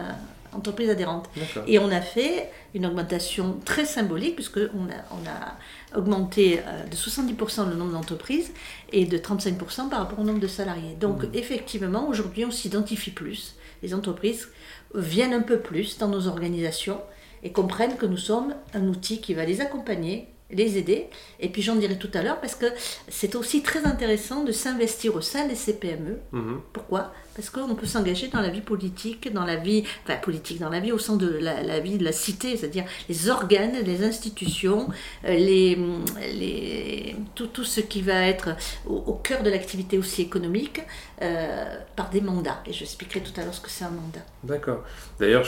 entreprises 0.52 0.90
adhérentes. 0.90 1.28
Et 1.66 1.78
on 1.78 1.90
a 1.90 2.00
fait 2.00 2.50
une 2.74 2.86
augmentation 2.86 3.58
très 3.64 3.84
symbolique, 3.84 4.36
puisqu'on 4.36 4.60
a, 4.62 5.02
on 5.10 5.26
a 5.26 5.98
augmenté 5.98 6.60
euh, 6.60 6.86
de 6.86 6.96
70% 6.96 7.68
le 7.68 7.74
nombre 7.74 7.92
d'entreprises 7.92 8.52
et 8.92 9.06
de 9.06 9.18
35% 9.18 9.88
par 9.88 10.00
rapport 10.00 10.18
au 10.18 10.24
nombre 10.24 10.40
de 10.40 10.46
salariés. 10.46 10.94
Donc 10.98 11.24
mmh. 11.24 11.30
effectivement, 11.34 12.08
aujourd'hui, 12.08 12.44
on 12.44 12.50
s'identifie 12.50 13.10
plus. 13.10 13.56
Les 13.82 13.94
entreprises 13.94 14.48
viennent 14.94 15.34
un 15.34 15.42
peu 15.42 15.60
plus 15.60 15.98
dans 15.98 16.08
nos 16.08 16.26
organisations 16.26 17.00
et 17.42 17.52
comprennent 17.52 17.96
que 17.96 18.06
nous 18.06 18.18
sommes 18.18 18.54
un 18.74 18.86
outil 18.86 19.20
qui 19.20 19.34
va 19.34 19.44
les 19.44 19.60
accompagner 19.60 20.28
les 20.52 20.78
aider. 20.78 21.06
Et 21.38 21.48
puis 21.48 21.62
j'en 21.62 21.76
dirai 21.76 21.98
tout 21.98 22.10
à 22.14 22.22
l'heure 22.22 22.40
parce 22.40 22.54
que 22.54 22.66
c'est 23.08 23.34
aussi 23.34 23.62
très 23.62 23.84
intéressant 23.84 24.44
de 24.44 24.52
s'investir 24.52 25.16
au 25.16 25.20
sein 25.20 25.46
des 25.46 25.54
CPME. 25.54 26.18
Mhm. 26.32 26.60
Pourquoi? 26.72 27.12
Parce 27.40 27.48
qu'on 27.48 27.74
peut 27.74 27.86
s'engager 27.86 28.28
dans 28.28 28.42
la 28.42 28.50
vie 28.50 28.60
politique, 28.60 29.32
dans 29.32 29.46
la 29.46 29.56
vie, 29.56 29.82
enfin 30.04 30.16
politique, 30.16 30.60
dans 30.60 30.68
la 30.68 30.78
vie 30.78 30.92
au 30.92 30.98
sein 30.98 31.16
de 31.16 31.38
la, 31.40 31.80
vie 31.80 31.96
de 31.96 32.04
la 32.04 32.12
cité, 32.12 32.54
c'est-à-dire 32.54 32.84
les 33.08 33.30
organes, 33.30 33.76
les 33.82 34.04
institutions, 34.04 34.90
euh, 35.24 35.28
les, 35.28 35.78
les, 36.34 37.16
tout, 37.34 37.64
ce 37.64 37.80
qui 37.80 38.02
va 38.02 38.26
être 38.26 38.50
au, 38.86 39.14
cœur 39.14 39.42
de 39.42 39.48
l'activité 39.48 39.96
aussi 39.96 40.20
économique 40.20 40.82
euh, 41.22 41.64
par 41.96 42.10
des 42.10 42.20
mandats? 42.20 42.62
Et 42.66 42.74
je 42.74 42.82
expliquerai 42.82 43.20
tout 43.20 43.32
à 43.40 43.44
l'heure 43.44 43.54
ce 43.54 43.62
que 43.62 43.70
c'est 43.70 43.84
un 43.84 43.90
mandat. 43.90 44.20
D'accord. 44.44 44.84
D'ailleurs, 45.18 45.44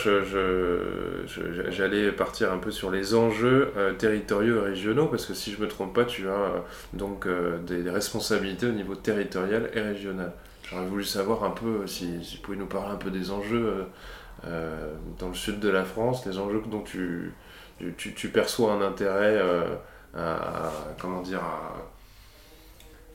j'allais 1.68 2.10
partir 2.12 2.52
un 2.52 2.58
peu 2.58 2.70
sur 2.70 2.90
les 2.90 3.14
enjeux 3.14 3.70
euh, 3.76 3.92
territoriaux 3.92 4.64
et 4.64 4.70
régionaux, 4.70 5.08
parce 5.08 5.26
que 5.26 5.34
si 5.34 5.52
je 5.52 5.58
ne 5.58 5.64
me 5.64 5.68
trompe 5.68 5.94
pas, 5.94 6.06
tu 6.06 6.26
as 6.30 6.64
donc 6.94 7.28
des, 7.66 7.90
responsabilités 7.90 8.64
au 8.64 8.72
niveau 8.72 8.94
territorial 8.94 9.68
et 9.74 9.80
régional. 9.82 10.32
J'aurais 10.72 10.86
voulu 10.86 11.04
savoir 11.04 11.44
un 11.44 11.50
peu, 11.50 11.86
si, 11.86 12.24
si 12.24 12.36
vous 12.36 12.42
pouvez 12.42 12.56
nous 12.56 12.66
parler 12.66 12.92
un 12.92 12.96
peu 12.96 13.10
des 13.10 13.30
enjeux 13.30 13.86
dans 15.18 15.28
le 15.28 15.34
sud 15.34 15.60
de 15.60 15.68
la 15.68 15.84
France, 15.84 16.26
les 16.26 16.38
enjeux 16.38 16.62
dont 16.66 16.82
tu, 16.82 17.32
perçois 18.32 18.72
un 18.72 18.80
intérêt 18.80 19.40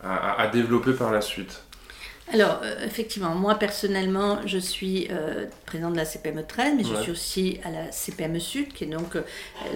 à 0.01 0.47
développer 0.53 0.93
par 0.93 1.11
la 1.11 1.21
suite. 1.21 1.66
Alors, 2.33 2.59
euh, 2.63 2.75
effectivement, 2.85 3.33
moi 3.35 3.55
personnellement, 3.55 4.39
je 4.45 4.57
suis 4.57 5.07
euh, 5.11 5.45
présidente 5.65 5.93
de 5.93 5.97
la 5.97 6.05
CPME 6.05 6.45
13, 6.45 6.73
mais 6.75 6.83
je 6.83 6.93
suis 7.01 7.11
aussi 7.11 7.59
à 7.63 7.71
la 7.71 7.91
CPME 7.91 8.39
Sud, 8.39 8.73
qui 8.73 8.83
est 8.83 8.87
donc 8.87 9.15
euh, 9.15 9.21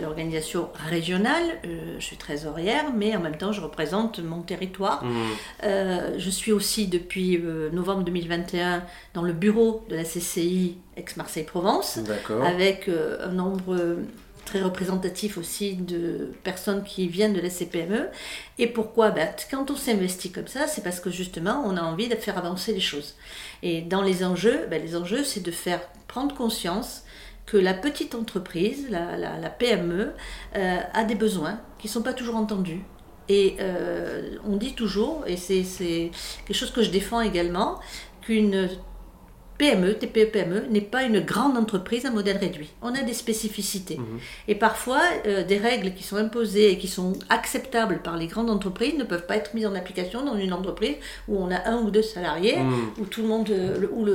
l'organisation 0.01 0.69
régionale. 0.89 1.43
je 1.63 2.03
suis 2.03 2.17
trésorière, 2.17 2.91
mais 2.93 3.15
en 3.15 3.21
même 3.21 3.37
temps, 3.37 3.53
je 3.53 3.61
représente 3.61 4.19
mon 4.19 4.41
territoire. 4.41 5.03
Mmh. 5.03 6.17
je 6.17 6.29
suis 6.29 6.51
aussi 6.51 6.87
depuis 6.87 7.41
novembre 7.71 8.03
2021 8.03 8.83
dans 9.13 9.21
le 9.21 9.33
bureau 9.33 9.85
de 9.89 9.95
la 9.95 10.03
CCI 10.03 10.77
ex-Marseille-Provence, 10.97 11.99
avec 12.43 12.89
un 12.89 13.31
nombre 13.31 13.97
très 14.51 14.61
représentatif 14.61 15.37
aussi 15.37 15.75
de 15.75 16.31
personnes 16.43 16.83
qui 16.83 17.07
viennent 17.07 17.33
de 17.33 17.39
la 17.39 17.49
CPME. 17.49 18.09
Et 18.59 18.67
pourquoi? 18.67 19.11
Ben, 19.11 19.29
Quand 19.49 19.71
on 19.71 19.77
s'investit 19.77 20.31
comme 20.31 20.47
ça, 20.47 20.67
c'est 20.67 20.83
parce 20.83 20.99
que 20.99 21.09
justement, 21.09 21.63
on 21.65 21.77
a 21.77 21.81
envie 21.81 22.09
de 22.09 22.15
faire 22.15 22.37
avancer 22.37 22.73
les 22.73 22.81
choses. 22.81 23.15
Et 23.63 23.81
dans 23.81 24.01
les 24.01 24.25
enjeux, 24.25 24.67
ben, 24.69 24.81
les 24.81 24.97
enjeux, 24.97 25.23
c'est 25.23 25.39
de 25.39 25.51
faire 25.51 25.79
prendre 26.07 26.35
conscience 26.35 27.03
que 27.45 27.55
la 27.55 27.73
petite 27.73 28.13
entreprise, 28.13 28.87
la, 28.89 29.17
la, 29.17 29.49
PME, 29.49 30.11
euh, 30.57 30.77
a 30.93 31.03
des 31.05 31.15
besoins 31.15 31.61
qui 31.79 31.87
ne 31.87 31.91
sont 31.93 32.01
pas 32.01 32.13
toujours 32.13 32.35
entendus. 32.35 32.81
Et 33.29 33.55
euh, 33.61 34.35
on 34.45 34.57
dit 34.57 34.73
toujours, 34.73 35.23
et 35.27 35.37
c'est 35.37 36.11
quelque 36.45 36.57
chose 36.57 36.71
que 36.71 36.83
je 36.83 36.89
défends 36.89 37.21
également, 37.21 37.79
qu'une 38.21 38.69
PME, 39.57 39.93
TPE-PME 39.93 40.67
n'est 40.69 40.81
pas 40.81 41.03
une 41.03 41.19
grande 41.19 41.55
entreprise 41.55 42.05
à 42.05 42.11
modèle 42.11 42.37
réduit. 42.37 42.71
On 42.81 42.95
a 42.95 43.03
des 43.03 43.13
spécificités. 43.13 43.97
Mhm. 43.97 44.19
Et 44.47 44.55
parfois, 44.55 45.01
euh, 45.27 45.43
des 45.43 45.57
règles 45.57 45.93
qui 45.93 46.03
sont 46.03 46.17
imposées 46.17 46.71
et 46.71 46.77
qui 46.77 46.87
sont 46.87 47.13
acceptables 47.29 48.01
par 48.01 48.17
les 48.17 48.25
grandes 48.27 48.49
entreprises 48.49 48.95
ne 48.95 49.03
peuvent 49.03 49.27
pas 49.27 49.37
être 49.37 49.53
mises 49.53 49.67
en 49.67 49.75
application 49.75 50.25
dans 50.25 50.35
une 50.35 50.53
entreprise 50.53 50.95
où 51.27 51.37
on 51.37 51.51
a 51.51 51.69
un 51.69 51.77
ou 51.83 51.91
deux 51.91 52.01
salariés, 52.01 52.57
mhm. 52.57 52.91
où 52.99 53.05
tout 53.05 53.21
le 53.21 53.27
monde, 53.27 53.49
euh, 53.51 53.87
où 53.91 54.05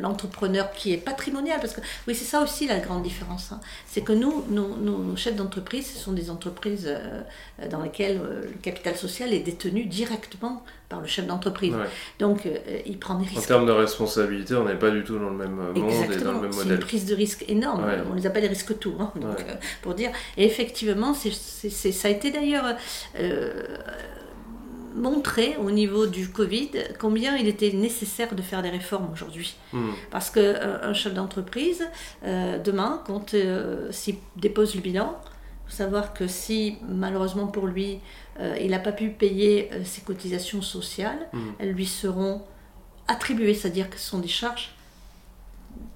l'entrepreneur 0.00 0.70
qui 0.70 0.92
est 0.92 0.98
patrimonial. 0.98 1.58
Parce 1.60 1.72
que 1.72 1.80
oui, 2.06 2.14
c'est 2.14 2.24
ça 2.24 2.42
aussi 2.42 2.68
la 2.68 2.78
grande 2.78 3.02
différence. 3.02 3.50
Hein. 3.50 3.60
C'est 3.86 4.02
que 4.02 4.12
nous, 4.12 4.44
nos, 4.50 5.16
chefs 5.16 5.36
d'entreprise, 5.36 5.86
ce 5.92 5.98
sont 5.98 6.12
des 6.12 6.30
entreprises 6.30 6.86
euh, 6.86 7.68
dans 7.68 7.82
lesquelles 7.82 8.18
le 8.18 8.52
capital 8.62 8.96
social 8.96 9.32
est 9.32 9.40
détenu 9.40 9.84
directement 9.86 10.62
par 10.88 11.00
le 11.00 11.06
chef 11.06 11.26
d'entreprise. 11.26 11.74
Donc, 12.18 12.46
euh, 12.46 12.58
il 12.86 12.98
prend 12.98 13.14
des 13.16 13.26
risques. 13.26 13.38
En 13.38 13.46
termes 13.46 13.66
de 13.66 13.72
responsabilité, 13.72 14.54
on 14.54 14.64
n'est 14.64 14.78
pas 14.78 14.90
du 14.90 15.04
tout 15.04 15.18
dans 15.18 15.30
le 15.30 15.36
même 15.36 15.52
monde 15.52 15.76
et 15.76 16.16
dans 16.22 16.32
le 16.32 16.40
même 16.40 16.54
modèle. 16.54 16.66
C'est 16.68 16.74
une 16.74 16.78
prise 16.78 17.06
de 17.06 17.14
risque 17.14 17.44
énorme. 17.48 17.84
On 18.10 18.14
les 18.14 18.26
appelle 18.26 18.42
les 18.42 18.48
risques 18.48 18.78
tout, 18.78 18.94
hein, 19.00 19.12
donc, 19.16 19.40
euh, 19.40 19.54
pour 19.82 19.94
dire. 19.94 20.10
Et 20.36 20.44
effectivement, 20.44 21.14
c'est, 21.14 21.30
ça 21.32 22.08
a 22.08 22.10
été 22.10 22.30
d'ailleurs. 22.30 22.76
Euh, 23.18 23.62
montré 24.96 25.56
au 25.62 25.70
niveau 25.70 26.06
du 26.06 26.30
Covid 26.30 26.70
combien 26.98 27.36
il 27.36 27.46
était 27.46 27.70
nécessaire 27.72 28.34
de 28.34 28.42
faire 28.42 28.62
des 28.62 28.70
réformes 28.70 29.08
aujourd'hui. 29.12 29.56
Hmm. 29.72 29.90
Parce 30.10 30.30
qu'un 30.30 30.80
un 30.82 30.94
chef 30.94 31.14
d'entreprise, 31.14 31.84
euh, 32.24 32.58
demain, 32.58 33.02
quand 33.06 33.34
euh, 33.34 33.88
s'il 33.92 34.16
dépose 34.36 34.74
le 34.74 34.80
bilan, 34.80 35.20
il 35.24 35.35
faut 35.66 35.74
savoir 35.76 36.14
que 36.14 36.26
si 36.26 36.76
malheureusement 36.88 37.46
pour 37.48 37.66
lui, 37.66 37.98
euh, 38.40 38.56
il 38.60 38.70
n'a 38.70 38.78
pas 38.78 38.92
pu 38.92 39.08
payer 39.10 39.68
euh, 39.72 39.84
ses 39.84 40.02
cotisations 40.02 40.62
sociales, 40.62 41.28
Hmm. 41.32 41.52
elles 41.58 41.72
lui 41.72 41.86
seront 41.86 42.42
attribuées, 43.08 43.54
c'est-à-dire 43.54 43.88
que 43.90 43.98
ce 43.98 44.08
sont 44.08 44.18
des 44.18 44.28
charges 44.28 44.72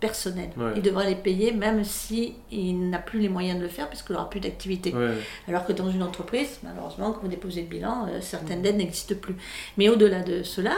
personnelles. 0.01 0.51
Ouais. 0.57 0.73
Il 0.77 0.83
devra 0.83 1.05
les 1.05 1.15
payer 1.15 1.53
même 1.53 1.85
si 1.85 2.35
il 2.51 2.91
n'a 2.91 2.99
plus 2.99 3.21
les 3.21 3.29
moyens 3.29 3.59
de 3.59 3.63
le 3.63 3.69
faire 3.69 3.89
puisqu'il 3.89 4.13
n'aura 4.13 4.29
plus 4.29 4.41
d'activité. 4.41 4.93
Ouais. 4.95 5.15
Alors 5.49 5.65
que 5.67 5.73
dans 5.73 5.91
une 5.91 6.03
entreprise, 6.03 6.59
malheureusement, 6.63 7.13
quand 7.13 7.23
vous 7.23 7.29
déposez 7.29 7.63
le 7.63 7.69
bilan, 7.69 8.07
euh, 8.09 8.21
certaines 8.21 8.63
dettes 8.63 8.77
n'existent 8.77 9.15
plus. 9.21 9.37
Mais 9.77 9.89
au-delà 9.89 10.23
de 10.23 10.43
cela, 10.43 10.75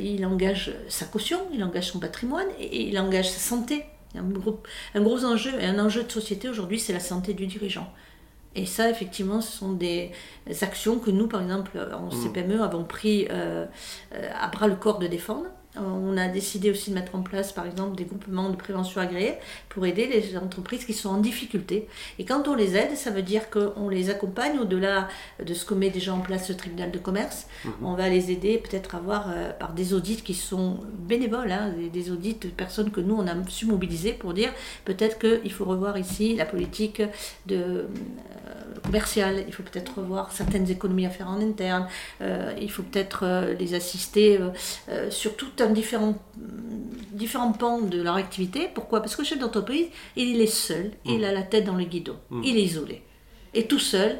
il 0.00 0.24
engage 0.26 0.72
sa 0.88 1.06
caution, 1.06 1.38
il 1.52 1.62
engage 1.62 1.90
son 1.90 1.98
patrimoine 2.00 2.46
et 2.58 2.88
il 2.88 2.98
engage 2.98 3.30
sa 3.30 3.38
santé. 3.40 3.84
Un 4.16 4.22
gros, 4.22 4.62
un 4.94 5.02
gros 5.02 5.24
enjeu, 5.24 5.52
et 5.60 5.66
un 5.66 5.78
enjeu 5.84 6.02
de 6.02 6.10
société 6.10 6.48
aujourd'hui, 6.48 6.80
c'est 6.80 6.94
la 6.94 7.00
santé 7.00 7.34
du 7.34 7.46
dirigeant. 7.46 7.92
Et 8.56 8.64
ça, 8.64 8.88
effectivement, 8.88 9.42
ce 9.42 9.52
sont 9.52 9.72
des 9.74 10.12
actions 10.62 10.98
que 10.98 11.10
nous, 11.10 11.28
par 11.28 11.42
exemple, 11.42 11.78
en 11.92 12.10
CPME, 12.10 12.62
avons 12.62 12.84
pris 12.84 13.28
euh, 13.30 13.66
euh, 14.14 14.30
à 14.34 14.48
bras 14.48 14.66
le 14.66 14.76
corps 14.76 14.98
de 14.98 15.06
défendre. 15.06 15.46
On 15.76 16.16
a 16.16 16.28
décidé 16.28 16.70
aussi 16.70 16.90
de 16.90 16.94
mettre 16.94 17.14
en 17.14 17.22
place, 17.22 17.52
par 17.52 17.66
exemple, 17.66 17.96
des 17.96 18.04
groupements 18.04 18.50
de 18.50 18.56
prévention 18.56 19.00
agréés 19.00 19.34
pour 19.68 19.86
aider 19.86 20.06
les 20.06 20.36
entreprises 20.36 20.84
qui 20.84 20.94
sont 20.94 21.10
en 21.10 21.18
difficulté. 21.18 21.88
Et 22.18 22.24
quand 22.24 22.48
on 22.48 22.54
les 22.54 22.76
aide, 22.76 22.96
ça 22.96 23.10
veut 23.10 23.22
dire 23.22 23.50
qu'on 23.50 23.88
les 23.88 24.10
accompagne 24.10 24.58
au-delà 24.58 25.08
de 25.44 25.54
ce 25.54 25.64
que 25.64 25.74
met 25.74 25.90
déjà 25.90 26.14
en 26.14 26.20
place 26.20 26.48
le 26.48 26.56
tribunal 26.56 26.90
de 26.90 26.98
commerce. 26.98 27.46
On 27.82 27.94
va 27.94 28.08
les 28.08 28.30
aider 28.30 28.58
peut-être 28.58 28.94
à 28.94 29.00
voir 29.00 29.26
euh, 29.28 29.50
par 29.52 29.72
des 29.72 29.94
audits 29.94 30.22
qui 30.22 30.34
sont 30.34 30.78
bénévoles, 30.98 31.52
hein, 31.52 31.72
des, 31.76 31.88
des 31.88 32.10
audits 32.10 32.34
de 32.34 32.48
personnes 32.48 32.90
que 32.90 33.00
nous, 33.00 33.14
on 33.14 33.26
a 33.26 33.34
su 33.48 33.66
mobiliser 33.66 34.12
pour 34.12 34.34
dire 34.34 34.52
peut-être 34.84 35.18
qu'il 35.18 35.52
faut 35.52 35.64
revoir 35.64 35.98
ici 35.98 36.36
la 36.36 36.46
politique 36.46 37.02
de, 37.46 37.56
euh, 37.56 37.86
commerciale, 38.84 39.44
il 39.46 39.52
faut 39.52 39.62
peut-être 39.62 39.98
revoir 39.98 40.32
certaines 40.32 40.70
économies 40.70 41.06
à 41.06 41.10
faire 41.10 41.28
en 41.28 41.40
interne, 41.40 41.86
euh, 42.20 42.52
il 42.60 42.70
faut 42.70 42.82
peut-être 42.82 43.46
les 43.58 43.74
assister 43.74 44.38
sur 45.10 45.36
tout 45.36 45.60
un 45.66 45.72
différent, 45.72 46.14
différents 47.12 47.52
pans 47.52 47.80
de 47.80 48.00
leur 48.00 48.16
activité. 48.16 48.68
Pourquoi? 48.72 49.00
Parce 49.00 49.16
que 49.16 49.22
le 49.22 49.26
chef 49.26 49.38
d'entreprise, 49.38 49.86
il 50.16 50.40
est 50.40 50.46
seul, 50.46 50.92
il 51.04 51.24
a 51.24 51.32
la 51.32 51.42
tête 51.42 51.64
dans 51.64 51.74
le 51.74 51.84
guidon, 51.84 52.16
il 52.42 52.56
est 52.56 52.62
isolé. 52.62 53.02
Et 53.54 53.66
tout 53.66 53.78
seul, 53.78 54.18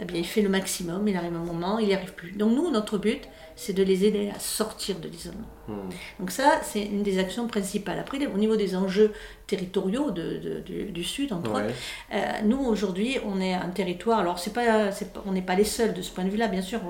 eh 0.00 0.04
bien, 0.04 0.18
il 0.18 0.26
fait 0.26 0.42
le 0.42 0.48
maximum, 0.48 1.06
il 1.06 1.16
arrive 1.16 1.34
un 1.34 1.44
moment, 1.44 1.78
il 1.78 1.86
n'y 1.88 1.94
arrive 1.94 2.14
plus. 2.14 2.32
Donc 2.32 2.54
nous, 2.54 2.70
notre 2.70 2.98
but, 2.98 3.28
c'est 3.56 3.72
de 3.72 3.82
les 3.82 4.04
aider 4.04 4.30
à 4.34 4.38
sortir 4.40 4.98
de 4.98 5.08
l'isolement. 5.08 5.46
Hmm. 5.68 5.88
Donc 6.18 6.30
ça, 6.30 6.60
c'est 6.62 6.82
une 6.82 7.02
des 7.02 7.18
actions 7.18 7.46
principales. 7.46 7.98
Après, 7.98 8.18
au 8.26 8.36
niveau 8.36 8.56
des 8.56 8.74
enjeux 8.76 9.12
territoriaux 9.46 10.10
de- 10.10 10.38
de- 10.38 10.60
du, 10.60 10.84
du 10.86 11.04
Sud, 11.04 11.32
entre 11.32 11.50
Ouais. 11.52 11.62
autres, 11.62 11.74
euh, 12.14 12.22
nous, 12.44 12.58
aujourd'hui, 12.58 13.18
on 13.24 13.40
est 13.40 13.54
un 13.54 13.68
territoire, 13.70 14.18
alors 14.18 14.38
c'est 14.38 14.52
pas, 14.52 14.90
on 15.26 15.32
n'est 15.32 15.42
pas 15.42 15.54
les 15.54 15.64
seuls 15.64 15.94
de 15.94 16.02
ce 16.02 16.10
point 16.10 16.24
de 16.24 16.30
vue-là, 16.30 16.48
bien 16.48 16.62
sûr, 16.62 16.80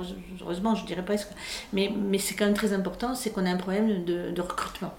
heureusement, 0.40 0.74
je 0.74 0.86
dirais 0.86 1.04
presque, 1.04 1.28
mais, 1.72 1.90
mais 1.94 2.18
c'est 2.18 2.34
quand 2.34 2.46
même 2.46 2.54
très 2.54 2.72
important, 2.72 3.14
c'est 3.14 3.30
qu'on 3.30 3.44
a 3.46 3.50
un 3.50 3.56
problème 3.56 4.04
de, 4.04 4.30
de 4.30 4.40
recrutement. 4.40 4.92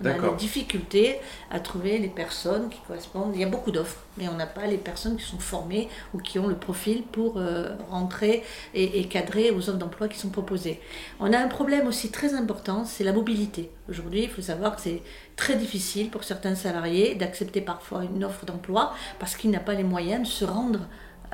On 0.00 0.06
a 0.06 0.12
des 0.12 0.36
difficultés 0.36 1.18
à 1.50 1.60
trouver 1.60 1.98
les 1.98 2.08
personnes 2.08 2.68
qui 2.70 2.80
correspondent. 2.86 3.32
Il 3.34 3.40
y 3.40 3.44
a 3.44 3.48
beaucoup 3.48 3.70
d'offres, 3.70 4.00
mais 4.16 4.28
on 4.28 4.34
n'a 4.34 4.46
pas 4.46 4.66
les 4.66 4.78
personnes 4.78 5.16
qui 5.16 5.24
sont 5.24 5.38
formées 5.38 5.88
ou 6.14 6.18
qui 6.18 6.38
ont 6.38 6.46
le 6.46 6.56
profil 6.56 7.02
pour 7.02 7.36
euh, 7.36 7.70
rentrer 7.90 8.42
et, 8.74 9.00
et 9.00 9.04
cadrer 9.08 9.50
aux 9.50 9.68
offres 9.68 9.78
d'emploi 9.78 10.08
qui 10.08 10.18
sont 10.18 10.30
proposées. 10.30 10.80
On 11.20 11.32
a 11.32 11.38
un 11.38 11.48
problème 11.48 11.86
aussi 11.86 12.10
très 12.10 12.34
important, 12.34 12.84
c'est 12.84 13.04
la 13.04 13.12
mobilité. 13.12 13.70
Aujourd'hui, 13.88 14.24
il 14.24 14.30
faut 14.30 14.42
savoir 14.42 14.76
que 14.76 14.82
c'est 14.82 15.02
très 15.36 15.56
difficile 15.56 16.10
pour 16.10 16.24
certains 16.24 16.54
salariés 16.54 17.14
d'accepter 17.14 17.60
parfois 17.60 18.04
une 18.04 18.24
offre 18.24 18.46
d'emploi 18.46 18.94
parce 19.18 19.36
qu'il 19.36 19.50
n'a 19.50 19.60
pas 19.60 19.74
les 19.74 19.84
moyens 19.84 20.22
de 20.22 20.32
se 20.32 20.44
rendre. 20.44 20.80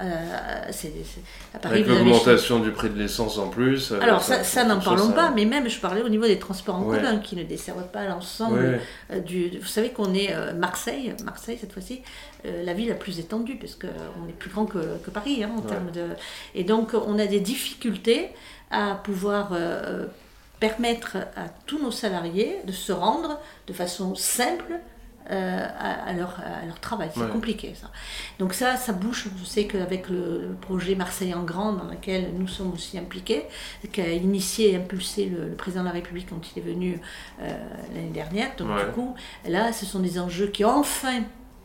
Euh, 0.00 0.70
à 1.54 1.58
Paris, 1.58 1.82
Avec 1.82 1.86
l'augmentation 1.88 2.60
du 2.60 2.70
prix 2.72 2.88
de 2.90 2.98
l'essence 2.98 3.38
en 3.38 3.48
plus. 3.48 3.92
euh, 3.92 4.00
alors 4.00 4.22
ça, 4.22 4.44
ça 4.44 4.64
n'en 4.64 4.78
parlons 4.80 5.08
ça- 5.08 5.12
pas, 5.12 5.30
mais 5.30 5.44
même 5.44 5.68
je 5.68 5.78
parlais 5.80 6.02
au 6.02 6.08
niveau 6.08 6.26
des 6.26 6.38
transports 6.38 6.76
en 6.76 6.84
Ouais. 6.84 6.96
commun 6.98 7.18
qui 7.18 7.36
ne 7.36 7.42
desservent 7.42 7.88
pas 7.90 8.04
l'ensemble 8.06 8.58
Ouais. 8.58 8.80
euh, 9.12 9.20
du. 9.20 9.58
Vous 9.58 9.66
savez 9.66 9.90
qu'on 9.90 10.14
est 10.14 10.32
euh, 10.34 10.52
Marseille, 10.54 11.14
Marseille 11.24 11.58
cette 11.60 11.72
fois-ci, 11.72 12.02
euh, 12.46 12.62
la 12.64 12.72
ville 12.74 12.88
la 12.88 12.94
plus 12.94 13.18
étendue 13.18 13.56
parce 13.56 13.74
qu'on 13.74 14.28
est 14.28 14.32
plus 14.38 14.50
grand 14.50 14.66
que, 14.66 14.78
que 15.04 15.10
Paris 15.10 15.42
hein, 15.44 15.50
en 15.56 15.60
Ouais. 15.62 15.68
termes 15.68 15.90
de. 15.90 16.04
Et 16.54 16.64
donc 16.64 16.94
on 16.94 17.18
a 17.18 17.26
des 17.26 17.40
difficultés 17.40 18.28
à 18.70 18.94
pouvoir 19.02 19.52
permettre 20.60 21.16
à 21.36 21.48
tous 21.66 21.78
nos 21.80 21.90
salariés 21.92 22.58
de 22.66 22.72
se 22.72 22.92
rendre 22.92 23.38
de 23.66 23.72
façon 23.72 24.14
simple. 24.14 24.74
Euh, 25.30 25.66
à, 25.78 26.08
à 26.08 26.12
leur, 26.12 26.40
à 26.40 26.64
leur 26.66 26.80
travail. 26.80 27.10
C'est 27.12 27.20
Ouais. 27.20 27.28
compliqué 27.28 27.74
ça. 27.74 27.90
Donc 28.38 28.54
ça, 28.54 28.76
ça 28.76 28.92
bouge. 28.92 29.28
Je 29.40 29.44
sais 29.44 29.66
qu'avec 29.66 30.08
le, 30.08 30.48
le 30.48 30.54
projet 30.60 30.94
Marseille 30.94 31.34
en 31.34 31.42
grand, 31.44 31.72
dans 31.72 31.84
lequel 31.84 32.32
nous 32.38 32.48
sommes 32.48 32.72
aussi 32.72 32.98
impliqués, 32.98 33.44
qu'a 33.92 34.08
initié 34.12 34.72
et 34.72 34.76
impulsé 34.76 35.26
le, 35.26 35.48
le 35.48 35.54
président 35.56 35.82
de 35.82 35.88
la 35.88 35.92
République 35.94 36.28
quand 36.30 36.40
il 36.54 36.58
est 36.60 36.62
venu 36.64 37.00
euh, 37.42 37.52
l'année 37.94 38.10
dernière. 38.10 38.54
Donc 38.56 38.68
Ouais. 38.70 38.84
du 38.86 38.90
coup, 38.92 39.14
là, 39.46 39.72
ce 39.72 39.84
sont 39.86 40.00
des 40.00 40.18
enjeux 40.18 40.48
qui 40.48 40.64
ont 40.64 40.76
enfin 40.78 41.22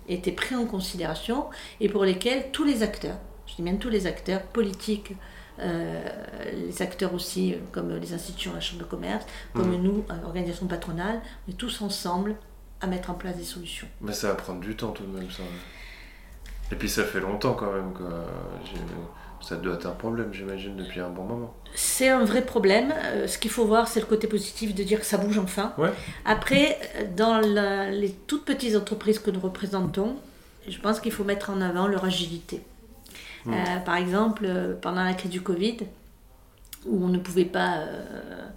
été 0.09 0.31
pris 0.33 0.55
en 0.55 0.65
considération 0.65 1.45
et 1.79 1.87
pour 1.89 2.03
lesquels 2.03 2.51
tous 2.51 2.65
les 2.65 2.83
acteurs, 2.83 3.17
je 3.47 3.55
dis 3.55 3.61
bien 3.61 3.75
tous 3.75 3.89
les 3.89 4.05
acteurs 4.07 4.41
politiques, 4.43 5.13
euh, 5.59 6.03
les 6.67 6.81
acteurs 6.81 7.13
aussi, 7.13 7.55
comme 7.71 7.95
les 7.97 8.13
institutions, 8.13 8.53
la 8.53 8.59
Chambre 8.59 8.83
de 8.83 8.87
commerce, 8.89 9.25
comme 9.53 9.69
Mhm. 9.71 9.81
nous, 9.83 10.03
organisations 10.25 10.67
patronales, 10.67 11.21
on 11.47 11.51
est 11.51 11.55
tous 11.55 11.81
ensemble 11.81 12.35
à 12.81 12.87
mettre 12.87 13.09
en 13.11 13.13
place 13.13 13.35
des 13.37 13.43
solutions. 13.43 13.87
Mais 14.01 14.13
ça 14.13 14.29
va 14.29 14.35
prendre 14.35 14.59
du 14.59 14.75
temps 14.75 14.91
tout 14.91 15.03
de 15.03 15.17
même, 15.17 15.29
ça. 15.31 15.43
Et 16.71 16.75
puis 16.75 16.89
ça 16.89 17.03
fait 17.03 17.19
longtemps 17.19 17.53
quand 17.53 17.71
même. 17.71 17.93
J'ai- 18.65 18.79
Ça 19.41 19.57
doit 19.57 19.73
être 19.75 19.87
un 19.87 19.91
problème, 19.91 20.33
j'imagine, 20.33 20.77
depuis 20.77 21.01
un 21.01 21.09
bon 21.09 21.23
moment. 21.25 21.53
C'est 21.75 22.07
un 22.07 22.23
vrai 22.23 22.45
problème. 22.45 22.93
Euh, 23.03 23.27
ce 23.27 23.37
qu'il 23.37 23.51
faut 23.51 23.65
voir, 23.65 23.89
c'est 23.89 23.99
le 23.99 24.05
côté 24.05 24.25
positif 24.25 24.73
de 24.73 24.83
dire 24.83 25.01
que 25.01 25.05
ça 25.05 25.17
bouge 25.17 25.37
enfin. 25.37 25.73
Ouais. 25.77 25.91
Après, 26.23 26.79
euh, 26.95 27.03
dans 27.13 27.39
la- 27.41 27.91
les 27.91 28.11
toutes 28.25 28.45
petites 28.45 28.77
entreprises 28.77 29.19
que 29.19 29.31
nous 29.31 29.41
représentons, 29.41 30.15
je 30.65 30.79
pense 30.79 31.01
qu'il 31.01 31.11
faut 31.11 31.25
mettre 31.25 31.49
en 31.49 31.59
avant 31.59 31.87
leur 31.87 32.05
agilité. 32.05 32.61
Mm. 33.43 33.53
Euh, 33.53 33.79
par 33.85 33.95
exemple, 33.97 34.47
pendant 34.81 35.03
la 35.03 35.13
crise 35.13 35.31
du 35.31 35.41
Covid, 35.41 35.79
où 36.85 37.03
on 37.03 37.09
ne 37.09 37.17
pouvait 37.17 37.43
pas 37.43 37.79
euh, 37.79 38.47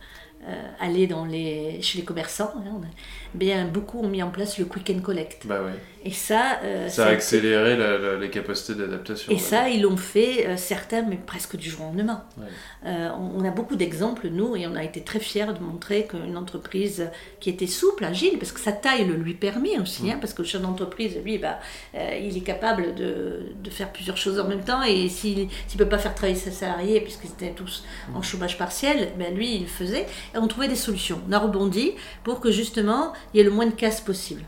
aller 0.81 1.07
dans 1.07 1.25
les, 1.25 1.81
chez 1.83 1.99
les 1.99 2.05
commerçants, 2.05 2.53
hein, 2.57 2.65
on 2.79 2.83
a- 2.83 2.87
bien, 3.35 3.67
beaucoup 3.67 4.01
ont 4.01 4.09
mis 4.09 4.23
en 4.23 4.31
place 4.31 4.59
le 4.59 4.65
quick 4.65 4.91
and 4.95 5.01
collect. 5.01 5.47
Bah. 5.47 5.61
Et 6.09 6.13
ça, 6.13 6.61
euh, 6.63 6.89
Ça 6.89 7.07
a 7.07 7.11
accéléré 7.11 7.77
la- 7.77 7.99
la- 7.99 8.17
les 8.17 8.31
capacités 8.31 8.75
d'adaptation. 8.77 9.33
et 9.33 9.39
ça, 9.39 9.69
ils 9.69 9.83
l'ont 9.83 9.97
fait, 9.97 10.47
euh, 10.47 10.57
certains, 10.57 11.03
mais 11.03 11.17
presque 11.17 11.57
du 11.57 11.69
jour 11.69 11.81
au 11.81 11.85
lendemain. 11.87 12.23
Ouais. 12.39 12.45
Euh, 12.87 13.09
on, 13.19 13.41
on 13.41 13.45
a 13.45 13.51
beaucoup 13.51 13.75
d'exemples, 13.75 14.29
nous, 14.29 14.55
et 14.55 14.69
on 14.69 14.77
a 14.77 14.85
été 14.85 15.01
très 15.03 15.19
fiers 15.19 15.47
de 15.53 15.59
montrer 15.59 16.07
qu'une 16.07 16.37
entreprise 16.37 17.09
qui 17.41 17.51
était 17.51 17.67
souple, 17.67 18.05
agile, 18.05 18.39
parce 18.39 18.53
que 18.53 18.61
sa 18.61 18.71
taille 18.71 19.05
le 19.05 19.15
lui 19.17 19.35
permet 19.35 19.81
aussi, 19.81 20.09
hein, 20.09 20.19
parce 20.21 20.33
que 20.33 20.43
le 20.43 20.49
chef 20.49 20.63
d'entreprise, 20.63 21.17
lui, 21.25 21.39
bah, 21.39 21.59
euh, 21.97 22.21
il 22.23 22.37
est 22.37 22.41
capable 22.43 22.95
de, 22.95 23.53
de 23.61 23.71
faire 23.71 23.91
plusieurs 23.91 24.17
choses 24.17 24.39
en 24.39 24.47
même 24.47 24.63
temps, 24.63 24.85
et 24.85 25.09
s'il 25.09 25.49
ne 25.49 25.77
peut 25.77 25.89
pas 25.89 25.99
faire 25.99 26.15
travailler 26.15 26.39
ses 26.39 26.53
salariés, 26.53 27.01
puisqu'ils 27.01 27.31
étaient 27.33 27.51
tous 27.53 27.83
en 28.15 28.23
chômage 28.23 28.57
partiel, 28.59 29.09
ben, 29.19 29.35
lui, 29.35 29.57
il 29.57 29.63
le 29.63 29.67
faisait, 29.67 30.07
et 30.35 30.39
on 30.39 30.47
trouvait 30.47 30.69
des 30.69 30.77
solutions. 30.77 31.21
On 31.29 31.33
a 31.33 31.39
rebondi 31.41 31.95
pour 32.23 32.39
que 32.39 32.53
justement, 32.53 33.13
il 33.35 33.39
y 33.39 33.41
ait 33.41 33.45
le 33.45 33.51
moins 33.51 33.67
de 33.67 33.73
casse 33.73 34.01
possible. 34.01 34.43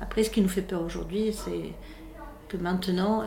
Après, 0.00 0.22
ce 0.24 0.30
qui 0.30 0.40
nous 0.40 0.48
fait 0.48 0.62
peur 0.62 0.82
aujourd'hui, 0.82 1.32
c'est 1.32 1.72
que 2.48 2.56
maintenant, 2.56 3.22
euh, 3.22 3.26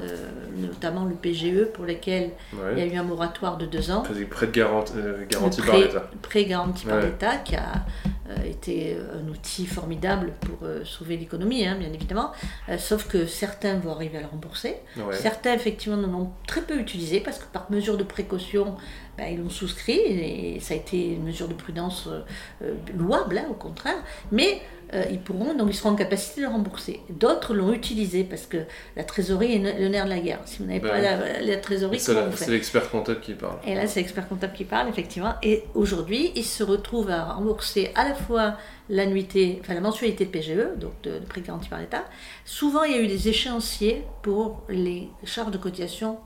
notamment 0.57 1.05
le 1.05 1.15
PGE, 1.15 1.65
pour 1.73 1.85
lequel 1.85 2.31
il 2.73 2.77
y 2.77 2.81
a 2.81 2.85
eu 2.93 2.97
un 2.97 3.03
moratoire 3.03 3.55
de 3.57 3.65
deux 3.65 3.89
ans, 3.89 4.03
Prêt- 4.03 4.25
Prêt 4.27 4.47
de 4.47 4.51
garantie, 4.51 4.93
euh, 4.97 5.25
garanti 5.29 5.61
par 5.61 5.77
l'État. 5.77 6.09
prêt 6.21 6.43
garanti 6.45 6.85
par 6.85 6.99
l'État, 6.99 7.37
qui 7.37 7.55
a 7.55 7.85
euh, 8.29 8.35
été 8.43 8.97
un 9.13 9.25
outil 9.29 9.65
formidable 9.65 10.33
pour 10.41 10.67
euh, 10.67 10.83
sauver 10.83 11.15
l'économie, 11.15 11.65
hein, 11.65 11.77
bien 11.79 11.93
évidemment. 11.93 12.31
Euh, 12.67 12.77
sauf 12.77 13.07
que 13.07 13.25
certains 13.25 13.75
vont 13.77 13.91
arriver 13.93 14.17
à 14.17 14.21
le 14.21 14.27
rembourser. 14.27 14.75
Ouais. 14.97 15.13
Certains, 15.15 15.53
effectivement, 15.53 15.95
n'en 15.95 16.19
ont 16.19 16.29
très 16.45 16.61
peu 16.61 16.77
utilisé 16.77 17.21
parce 17.21 17.39
que 17.39 17.45
par 17.45 17.71
mesure 17.71 17.95
de 17.95 18.03
précaution, 18.03 18.75
ben, 19.17 19.27
ils 19.31 19.39
l'ont 19.41 19.49
souscrit 19.49 19.99
et 19.99 20.59
ça 20.59 20.73
a 20.73 20.77
été 20.77 21.13
une 21.13 21.23
mesure 21.23 21.47
de 21.47 21.53
prudence 21.53 22.07
euh, 22.07 22.21
euh, 22.63 22.73
louable, 22.97 23.37
hein, 23.37 23.45
au 23.49 23.53
contraire. 23.53 24.03
Mais 24.33 24.61
euh, 24.93 25.03
ils 25.11 25.19
pourront, 25.19 25.53
donc 25.55 25.69
ils 25.69 25.75
seront 25.75 25.89
en 25.91 25.95
capacité 25.95 26.41
de 26.41 26.47
rembourser. 26.47 26.99
D'autres 27.09 27.53
l'ont 27.53 27.73
utilisé 27.73 28.23
parce 28.23 28.45
que 28.45 28.57
la 28.95 29.03
trésorerie 29.03 29.55
est 29.55 29.79
le 29.79 29.87
nerf 29.89 30.05
de 30.05 30.09
la 30.09 30.19
guerre. 30.19 30.39
Si 30.45 30.59
vous 30.59 30.65
n'avez 30.65 30.79
Ben 30.79 30.89
pas 30.89 30.95
oui. 30.97 31.01
la, 31.01 31.41
la 31.41 31.57
trésorerie, 31.57 31.99
C'est 31.99 32.49
l'expert 32.49 32.89
comptable 32.89 33.19
qui 33.21 33.33
parle. 33.33 33.57
et 33.65 33.75
là, 33.75 33.87
c'est 33.87 33.99
l'expert 34.01 34.27
comptable 34.27 34.53
qui 34.53 34.65
parle, 34.65 34.87
effectivement. 34.89 35.33
Et 35.41 35.63
aujourd'hui, 35.73 36.31
il 36.35 36.43
se 36.45 36.63
retrouve 36.63 37.09
à 37.09 37.23
rembourser 37.33 37.91
à 37.95 38.07
la 38.07 38.15
fois 38.15 38.57
l'annuité, 38.89 39.57
enfin 39.61 39.73
la 39.73 39.81
mensualité 39.81 40.25
de 40.25 40.29
PGE, 40.29 40.77
donc 40.77 40.91
de, 41.03 41.19
de 41.19 41.25
prêt 41.25 41.41
garanti 41.41 41.69
par 41.69 41.79
l'État. 41.79 42.03
Souvent, 42.45 42.83
il 42.83 42.91
y 42.91 42.95
a 42.95 43.01
eu 43.01 43.07
des 43.07 43.27
échéanciers 43.29 44.03
pour 44.21 44.63
les 44.69 45.09
charges 45.23 45.51
de 45.51 45.57
cotisation 45.57 46.17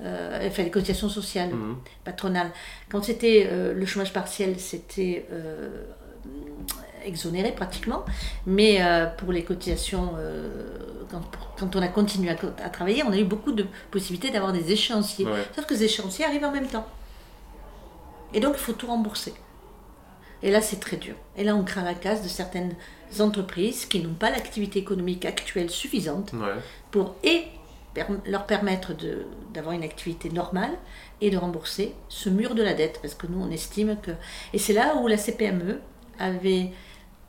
euh, 0.00 0.48
enfin 0.48 0.64
les 0.64 0.70
cotisations 0.70 1.08
sociales 1.08 1.50
Mhm. 1.50 1.76
patronales. 2.04 2.50
Quand 2.90 3.04
c'était 3.04 3.46
euh, 3.48 3.72
le 3.74 3.86
chômage 3.86 4.12
partiel, 4.12 4.58
c'était 4.58 5.24
euh, 5.30 5.84
exonéré 7.04 7.52
pratiquement, 7.52 8.04
mais 8.46 8.82
euh, 8.82 9.06
pour 9.06 9.32
les 9.32 9.44
cotisations, 9.44 10.12
euh, 10.16 10.78
quand, 11.10 11.22
quand 11.58 11.76
on 11.76 11.82
a 11.82 11.88
continué 11.88 12.30
à, 12.30 12.70
travailler, 12.70 13.02
on 13.04 13.12
a 13.12 13.18
eu 13.18 13.24
beaucoup 13.24 13.52
de 13.52 13.66
possibilités 13.90 14.30
d'avoir 14.30 14.52
des 14.52 14.72
échéanciers. 14.72 15.26
Ouais. 15.26 15.44
Sauf 15.54 15.66
que 15.66 15.74
les 15.74 15.84
échéanciers 15.84 16.24
arrivent 16.24 16.44
en 16.44 16.52
même 16.52 16.66
temps. 16.68 16.86
Et 18.32 18.40
donc 18.40 18.54
il 18.56 18.60
faut 18.60 18.72
tout 18.72 18.86
rembourser. 18.86 19.32
Et 20.42 20.50
là, 20.50 20.60
c'est 20.60 20.78
très 20.78 20.98
dur. 20.98 21.14
Et 21.38 21.42
là, 21.44 21.56
on 21.56 21.64
craint 21.64 21.84
la 21.84 21.94
casse 21.94 22.22
de 22.22 22.28
certaines 22.28 22.74
entreprises 23.18 23.86
qui 23.86 24.00
n'ont 24.00 24.12
pas 24.12 24.30
l'activité 24.30 24.78
économique 24.78 25.24
actuelle 25.24 25.70
suffisante 25.70 26.32
Ouais. 26.34 26.60
pour 26.90 27.14
et 27.24 27.44
leur 28.26 28.44
permettre 28.44 28.92
d'avoir 29.54 29.74
une 29.74 29.84
activité 29.84 30.28
normale 30.28 30.72
et 31.20 31.30
de 31.30 31.38
rembourser 31.38 31.94
ce 32.08 32.28
mur 32.28 32.54
de 32.54 32.62
la 32.62 32.74
dette. 32.74 32.98
Parce 33.00 33.14
que 33.14 33.26
nous, 33.26 33.40
on 33.40 33.50
estime 33.50 33.96
que... 34.02 34.10
Et 34.52 34.58
c'est 34.58 34.72
là 34.72 34.96
où 34.96 35.06
la 35.06 35.16
CPME 35.16 35.80
avait 36.18 36.72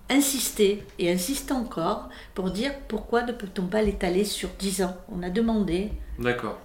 insisté 0.09 0.83
et 1.00 1.12
insiste 1.12 1.51
encore 1.51 2.09
pour 2.35 2.51
dire 2.51 2.71
pourquoi 2.88 3.24
ne 3.24 3.31
peut-on 3.31 3.63
pas 3.65 3.81
l'étaler 3.81 4.24
sur 4.24 4.50
10 4.59 4.83
ans. 4.83 4.95
On 5.12 5.24
a 5.24 5.29
demandé 5.29 5.89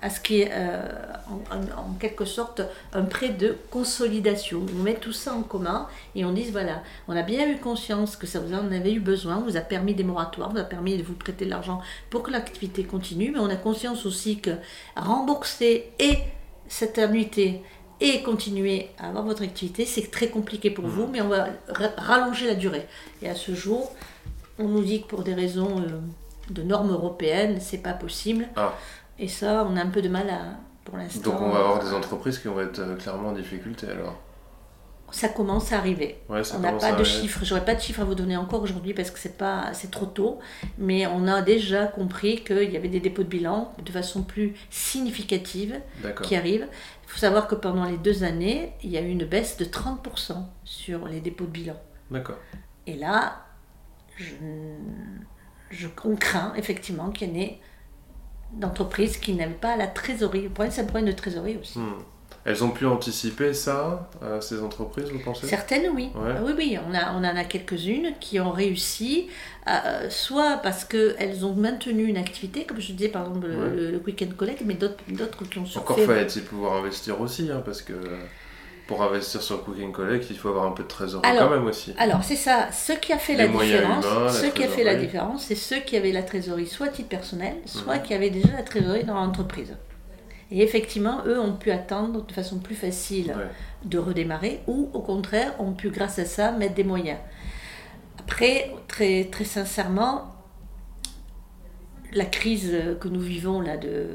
à 0.02 0.10
ce 0.10 0.20
qui 0.20 0.42
est 0.42 0.50
euh, 0.52 0.86
en, 1.28 1.56
en- 1.56 1.90
en 1.90 1.94
quelque 1.94 2.24
sorte 2.24 2.62
un 2.92 3.02
prêt 3.02 3.30
de 3.30 3.56
consolidation. 3.70 4.64
On 4.78 4.82
met 4.82 4.94
tout 4.94 5.12
ça 5.12 5.34
en 5.34 5.42
commun 5.42 5.88
et 6.14 6.24
on 6.24 6.32
dit 6.32 6.44
voilà, 6.52 6.82
on 7.08 7.16
a 7.16 7.22
bien 7.22 7.48
eu 7.48 7.56
conscience 7.56 8.14
que 8.14 8.26
ça 8.26 8.40
vous 8.40 8.54
en 8.54 8.70
avait 8.70 8.92
eu 8.92 9.00
besoin, 9.00 9.40
vous 9.40 9.56
a 9.56 9.60
permis 9.60 9.94
des 9.94 10.04
moratoires, 10.04 10.50
vous 10.52 10.58
a 10.58 10.64
permis 10.64 10.96
de 10.98 11.02
vous 11.02 11.14
prêter 11.14 11.46
de 11.46 11.50
l'argent 11.50 11.80
pour 12.10 12.22
que 12.22 12.30
l'activité 12.30 12.84
continue, 12.84 13.30
mais 13.32 13.40
on 13.40 13.48
a 13.50 13.56
conscience 13.56 14.06
aussi 14.06 14.38
que 14.40 14.50
rembourser 14.96 15.90
et 15.98 16.18
cette 16.68 16.98
annuité 16.98 17.62
et 18.00 18.22
continuer 18.22 18.88
à 18.98 19.08
avoir 19.08 19.24
votre 19.24 19.42
activité, 19.42 19.84
c'est 19.84 20.10
très 20.10 20.28
compliqué 20.28 20.70
pour 20.70 20.86
vous, 20.86 21.06
mais 21.06 21.20
on 21.20 21.28
va 21.28 21.48
ra- 21.68 21.90
rallonger 21.96 22.46
la 22.46 22.54
durée. 22.54 22.86
Et 23.22 23.28
à 23.28 23.34
ce 23.34 23.54
jour, 23.54 23.92
on 24.58 24.64
nous 24.68 24.82
dit 24.82 25.02
que 25.02 25.06
pour 25.08 25.22
des 25.22 25.34
raisons 25.34 25.80
euh, 25.80 26.00
de 26.50 26.62
normes 26.62 26.90
européennes, 26.92 27.58
c'est 27.60 27.78
pas 27.82 27.92
possible. 27.92 28.46
Ah. 28.56 28.74
Et 29.18 29.28
ça, 29.28 29.66
on 29.70 29.76
a 29.76 29.82
un 29.82 29.90
peu 29.90 30.00
de 30.02 30.08
mal 30.08 30.28
à, 30.30 30.56
pour 30.84 30.96
l'instant. 30.96 31.30
Donc 31.30 31.40
on 31.42 31.50
va 31.50 31.58
avoir 31.60 31.84
des 31.84 31.92
entreprises 31.92 32.38
qui 32.38 32.48
vont 32.48 32.60
être 32.60 32.78
euh, 32.80 32.96
clairement 32.96 33.28
en 33.28 33.32
difficulté 33.32 33.86
alors. 33.86 34.18
Ça 35.12 35.28
commence 35.28 35.72
à 35.72 35.78
arriver. 35.78 36.18
Ouais, 36.28 36.40
on 36.54 36.60
n'a 36.60 36.70
pas 36.70 36.78
de 36.90 36.94
arriver. 36.94 37.04
chiffres. 37.04 37.40
J'aurais 37.42 37.64
pas 37.64 37.74
de 37.74 37.80
chiffres 37.80 38.00
à 38.00 38.04
vous 38.04 38.14
donner 38.14 38.36
encore 38.36 38.62
aujourd'hui 38.62 38.94
parce 38.94 39.10
que 39.10 39.18
c'est 39.18 39.36
pas, 39.36 39.70
c'est 39.72 39.90
trop 39.90 40.06
tôt. 40.06 40.38
Mais 40.78 41.04
on 41.08 41.26
a 41.26 41.42
déjà 41.42 41.86
compris 41.86 42.44
qu'il 42.44 42.70
y 42.70 42.76
avait 42.76 42.88
des 42.88 43.00
dépôts 43.00 43.24
de 43.24 43.28
bilan 43.28 43.74
de 43.84 43.90
façon 43.90 44.22
plus 44.22 44.54
significative 44.70 45.80
qui 46.22 46.36
arrivent. 46.36 46.68
Il 47.10 47.14
faut 47.14 47.18
savoir 47.18 47.48
que 47.48 47.56
pendant 47.56 47.86
les 47.86 47.96
deux 47.96 48.22
années, 48.22 48.72
il 48.84 48.90
y 48.90 48.96
a 48.96 49.00
eu 49.00 49.08
une 49.08 49.24
baisse 49.24 49.56
de 49.56 49.64
30% 49.64 50.44
sur 50.62 51.08
les 51.08 51.20
dépôts 51.20 51.46
de 51.46 51.50
bilan. 51.50 51.74
D'accord. 52.08 52.36
Et 52.86 52.94
là, 52.94 53.44
je, 54.16 54.34
je, 55.70 55.88
on 56.04 56.14
craint 56.14 56.54
effectivement 56.54 57.10
qu'il 57.10 57.30
y 57.30 57.32
en 57.32 57.34
ait 57.40 57.60
d'entreprises 58.52 59.16
qui 59.16 59.34
n'avaient 59.34 59.54
pas 59.54 59.76
la 59.76 59.88
trésorerie. 59.88 60.42
Le 60.42 60.50
problème, 60.50 60.70
c'est 60.70 60.82
un 60.82 60.84
problème 60.84 61.06
de 61.06 61.16
trésorerie 61.16 61.56
aussi. 61.56 61.80
Hmm. 61.80 61.98
Elles 62.46 62.64
ont 62.64 62.70
pu 62.70 62.86
anticiper 62.86 63.52
ça, 63.52 64.08
euh, 64.22 64.40
ces 64.40 64.62
entreprises, 64.62 65.10
vous 65.12 65.18
pensez? 65.18 65.46
Certaines, 65.46 65.90
oui. 65.94 66.10
Ouais. 66.14 66.32
Ah 66.36 66.40
Oui, 66.42 66.52
oui, 66.56 66.78
on, 66.88 66.94
a, 66.94 67.12
on 67.12 67.18
en 67.18 67.36
a 67.36 67.44
quelques-unes 67.44 68.12
qui 68.18 68.40
ont 68.40 68.50
réussi, 68.50 69.28
à, 69.66 69.86
euh, 69.86 70.10
soit 70.10 70.56
parce 70.62 70.84
qu'elles 70.86 71.44
ont 71.44 71.52
maintenu 71.54 72.04
une 72.04 72.16
activité, 72.16 72.64
comme 72.64 72.80
je 72.80 72.92
disais 72.92 73.08
par 73.10 73.22
exemple 73.26 73.46
le, 73.46 73.56
Ouais. 73.56 73.70
le, 73.76 73.90
le 73.90 73.98
Quick 73.98 74.22
and 74.22 74.34
Collect, 74.36 74.62
mais 74.64 74.74
d'autres 74.74 74.96
qui 75.50 75.58
ont 75.58 75.64
Encore 75.76 75.96
surfé. 75.98 76.06
fallait-il 76.14 76.42
pouvoir 76.44 76.76
investir 76.76 77.20
aussi, 77.20 77.50
hein, 77.52 77.62
parce 77.64 77.82
que 77.82 77.92
pour 78.86 79.02
investir 79.02 79.40
sur 79.42 79.62
Cook 79.62 79.76
and 79.84 79.92
Collect, 79.92 80.26
il 80.30 80.36
faut 80.38 80.48
avoir 80.48 80.64
un 80.66 80.72
peu 80.72 80.82
de 80.82 80.88
trésorerie 80.88 81.28
Alors, 81.28 81.48
quand 81.50 81.54
même 81.54 81.66
aussi. 81.66 81.94
Alors, 81.98 82.24
c'est 82.24 82.34
ça. 82.36 82.70
Ce 82.72 82.92
qui 82.94 83.12
a 83.12 83.18
fait 83.18 83.34
Les 83.34 83.46
la 83.46 83.48
différence, 83.48 84.04
humains, 84.04 84.24
la 84.24 84.32
ce 84.32 84.46
qui 84.46 84.64
a 84.64 84.68
fait 84.68 84.82
la 84.82 84.94
différence, 84.96 85.44
c'est 85.44 85.54
ceux 85.54 85.78
qui 85.80 85.96
avaient 85.96 86.10
la 86.10 86.22
trésorerie 86.24 86.66
soit 86.66 86.86
à 86.86 86.88
titre 86.88 87.08
personnel, 87.10 87.54
soit 87.66 87.96
Mhm. 87.96 88.02
qui 88.02 88.14
avaient 88.14 88.30
déjà 88.30 88.48
la 88.56 88.62
trésorerie 88.62 89.04
dans 89.04 89.14
l'entreprise. 89.14 89.76
Et 90.52 90.62
effectivement, 90.62 91.22
eux 91.26 91.38
ont 91.38 91.52
pu 91.54 91.70
attendre 91.70 92.24
de 92.26 92.32
façon 92.32 92.58
plus 92.58 92.74
facile 92.74 93.28
Ouais. 93.28 93.44
de 93.84 93.98
redémarrer 93.98 94.60
ou 94.66 94.90
au 94.92 95.00
contraire 95.00 95.54
ont 95.60 95.72
pu 95.72 95.90
grâce 95.90 96.18
à 96.18 96.24
ça 96.24 96.50
mettre 96.52 96.74
des 96.74 96.84
moyens. 96.84 97.18
Après, 98.18 98.72
très, 98.88 99.24
très 99.24 99.44
sincèrement, 99.44 100.34
la 102.12 102.24
crise 102.24 102.76
que 103.00 103.06
nous 103.08 103.20
vivons 103.20 103.60
là 103.60 103.76
de, 103.76 104.08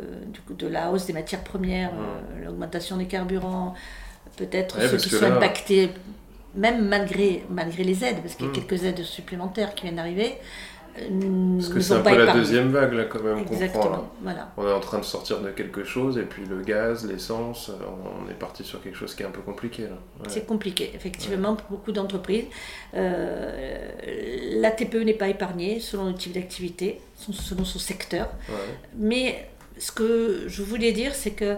de 0.49 0.67
la 0.67 0.91
hausse 0.91 1.05
des 1.05 1.13
matières 1.13 1.43
premières, 1.43 1.91
euh, 1.93 2.43
l'augmentation 2.45 2.97
des 2.97 3.05
carburants, 3.05 3.73
peut-être 4.35 4.77
Ouais, 4.77 4.89
ceux 4.89 4.97
qui 4.97 5.09
sont 5.09 5.21
là- 5.21 5.37
impactés, 5.37 5.89
même 6.55 6.85
malgré, 6.87 7.45
malgré 7.49 7.83
les 7.85 8.03
aides, 8.03 8.17
parce 8.21 8.35
qu'il 8.35 8.47
y 8.47 8.49
a 8.49 8.51
Mm. 8.51 8.55
quelques 8.55 8.83
aides 8.83 9.03
supplémentaires 9.03 9.73
qui 9.75 9.83
viennent 9.83 9.95
d'arriver, 9.95 10.35
Parce 10.95 11.69
que 11.69 11.79
c'est 11.79 11.93
un 11.93 12.01
peu 12.01 12.25
la 12.25 12.33
deuxième 12.33 12.71
vague 12.71 12.93
là 12.93 13.03
quand 13.05 13.21
même 13.21 13.43
qu'on 13.45 13.55
prend. 13.55 13.59
là. 13.59 13.65
Exactement, 13.65 14.11
voilà. 14.21 14.51
On 14.57 14.67
est 14.67 14.71
en 14.71 14.79
train 14.79 14.99
de 14.99 15.03
sortir 15.03 15.41
de 15.41 15.49
quelque 15.49 15.83
chose 15.83 16.17
et 16.17 16.23
puis 16.23 16.43
le 16.45 16.61
gaz, 16.61 17.05
l'essence, 17.05 17.69
on 17.69 18.29
est 18.29 18.35
parti 18.35 18.63
sur 18.63 18.81
quelque 18.81 18.97
chose 18.97 19.13
qui 19.13 19.23
est 19.23 19.25
un 19.25 19.31
peu 19.31 19.41
compliqué 19.41 19.83
là. 19.83 19.89
Ouais. 19.89 20.27
C'est 20.27 20.45
compliqué, 20.45 20.91
effectivement, 20.95 21.55
pour 21.55 21.77
beaucoup 21.77 21.91
d'entreprises. 21.91 22.45
Euh, 22.93 23.89
la 24.61 24.71
TPE 24.71 25.03
n'est 25.03 25.13
pas 25.13 25.27
épargnée 25.27 25.79
selon 25.79 26.07
le 26.07 26.15
type 26.15 26.33
d'activité, 26.33 27.01
selon 27.17 27.65
son 27.65 27.79
secteur. 27.79 28.29
Ouais. 28.47 28.55
Mais 28.97 29.49
ce 29.77 29.91
que 29.91 30.43
je 30.47 30.61
voulais 30.63 30.91
dire, 30.91 31.13
c'est 31.13 31.31
que, 31.31 31.55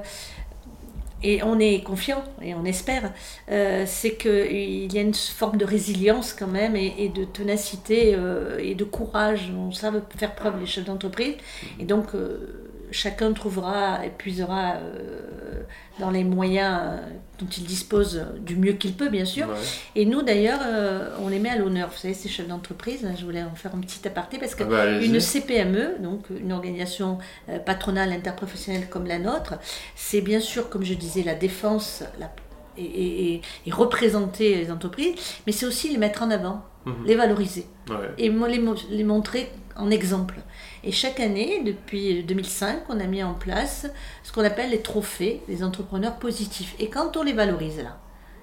et 1.23 1.41
on 1.43 1.59
est 1.59 1.83
confiant 1.83 2.23
et 2.41 2.53
on 2.53 2.63
espère, 2.65 3.11
euh, 3.49 3.85
c'est 3.87 4.15
qu'il 4.17 4.93
y 4.93 4.97
a 4.97 5.01
une 5.01 5.13
forme 5.13 5.57
de 5.57 5.65
résilience 5.65 6.33
quand 6.33 6.47
même 6.47 6.75
et, 6.75 7.09
de 7.09 7.25
ténacité 7.25 8.13
euh, 8.15 8.59
et 8.59 8.75
de 8.75 8.83
courage 8.83 9.49
dont 9.49 9.71
savent 9.71 10.01
faire 10.15 10.35
preuve 10.35 10.59
les 10.59 10.65
chefs 10.65 10.85
d'entreprise. 10.85 11.35
Et 11.79 11.85
donc, 11.85 12.13
euh, 12.13 12.66
chacun 12.91 13.33
trouvera 13.33 14.05
et 14.05 14.09
puisera 14.09 14.75
euh, 14.75 15.61
dans 15.99 16.09
les 16.11 16.23
moyens 16.23 16.79
euh, 16.81 16.97
dont 17.39 17.45
il 17.47 17.63
dispose 17.65 18.25
du 18.39 18.55
mieux 18.55 18.73
qu'il 18.73 18.93
peut, 18.93 19.09
bien 19.09 19.25
sûr. 19.25 19.47
Ouais. 19.47 19.55
Et 19.95 20.05
nous, 20.05 20.21
d'ailleurs, 20.21 20.59
euh, 20.65 21.09
on 21.21 21.27
les 21.27 21.39
met 21.39 21.49
à 21.49 21.57
l'honneur. 21.57 21.89
Vous 21.89 21.97
savez, 21.97 22.13
ces 22.13 22.29
chefs 22.29 22.47
d'entreprise, 22.47 23.07
je 23.19 23.25
voulais 23.25 23.43
en 23.43 23.55
faire 23.55 23.73
un 23.75 23.79
petit 23.79 24.07
aparté 24.07 24.37
parce 24.39 24.55
que 24.55 24.63
Ah 24.63 24.67
bah, 24.67 24.85
CPME, 25.19 25.97
donc 25.99 26.25
une 26.29 26.51
organisation 26.51 27.17
euh, 27.49 27.59
patronale 27.59 28.11
interprofessionnelle 28.11 28.87
comme 28.89 29.05
la 29.05 29.19
nôtre, 29.19 29.55
c'est 29.95 30.21
bien 30.21 30.39
sûr, 30.39 30.69
comme 30.69 30.83
je 30.83 30.93
disais, 30.93 31.23
la 31.23 31.35
défense 31.35 32.03
la- 32.19 32.31
et, 32.79 32.83
et- 32.83 33.33
et- 33.33 33.41
et 33.65 33.71
représenter 33.71 34.55
les 34.55 34.71
entreprises, 34.71 35.15
mais 35.47 35.51
c'est 35.51 35.65
aussi 35.65 35.89
les 35.89 35.97
mettre 35.97 36.21
en 36.21 36.29
avant, 36.29 36.63
Mhm. 36.87 37.05
les 37.05 37.15
valoriser 37.15 37.65
Ouais. 37.89 37.95
et 38.17 38.29
les, 38.29 38.61
les 38.89 39.03
montrer 39.03 39.49
en 39.75 39.89
exemple. 39.91 40.35
Et 40.83 40.91
chaque 40.91 41.19
année, 41.19 41.61
depuis 41.65 42.23
2005, 42.23 42.83
on 42.89 42.99
a 42.99 43.05
mis 43.05 43.23
en 43.23 43.33
place 43.33 43.87
ce 44.23 44.31
qu'on 44.31 44.43
appelle 44.43 44.71
les 44.71 44.81
trophées 44.81 45.41
des 45.47 45.63
entrepreneurs 45.63 46.15
positifs. 46.17 46.75
Et 46.79 46.89
quand 46.89 47.15
on 47.17 47.23
les 47.23 47.33
valorise 47.33 47.77
là, 47.77 47.97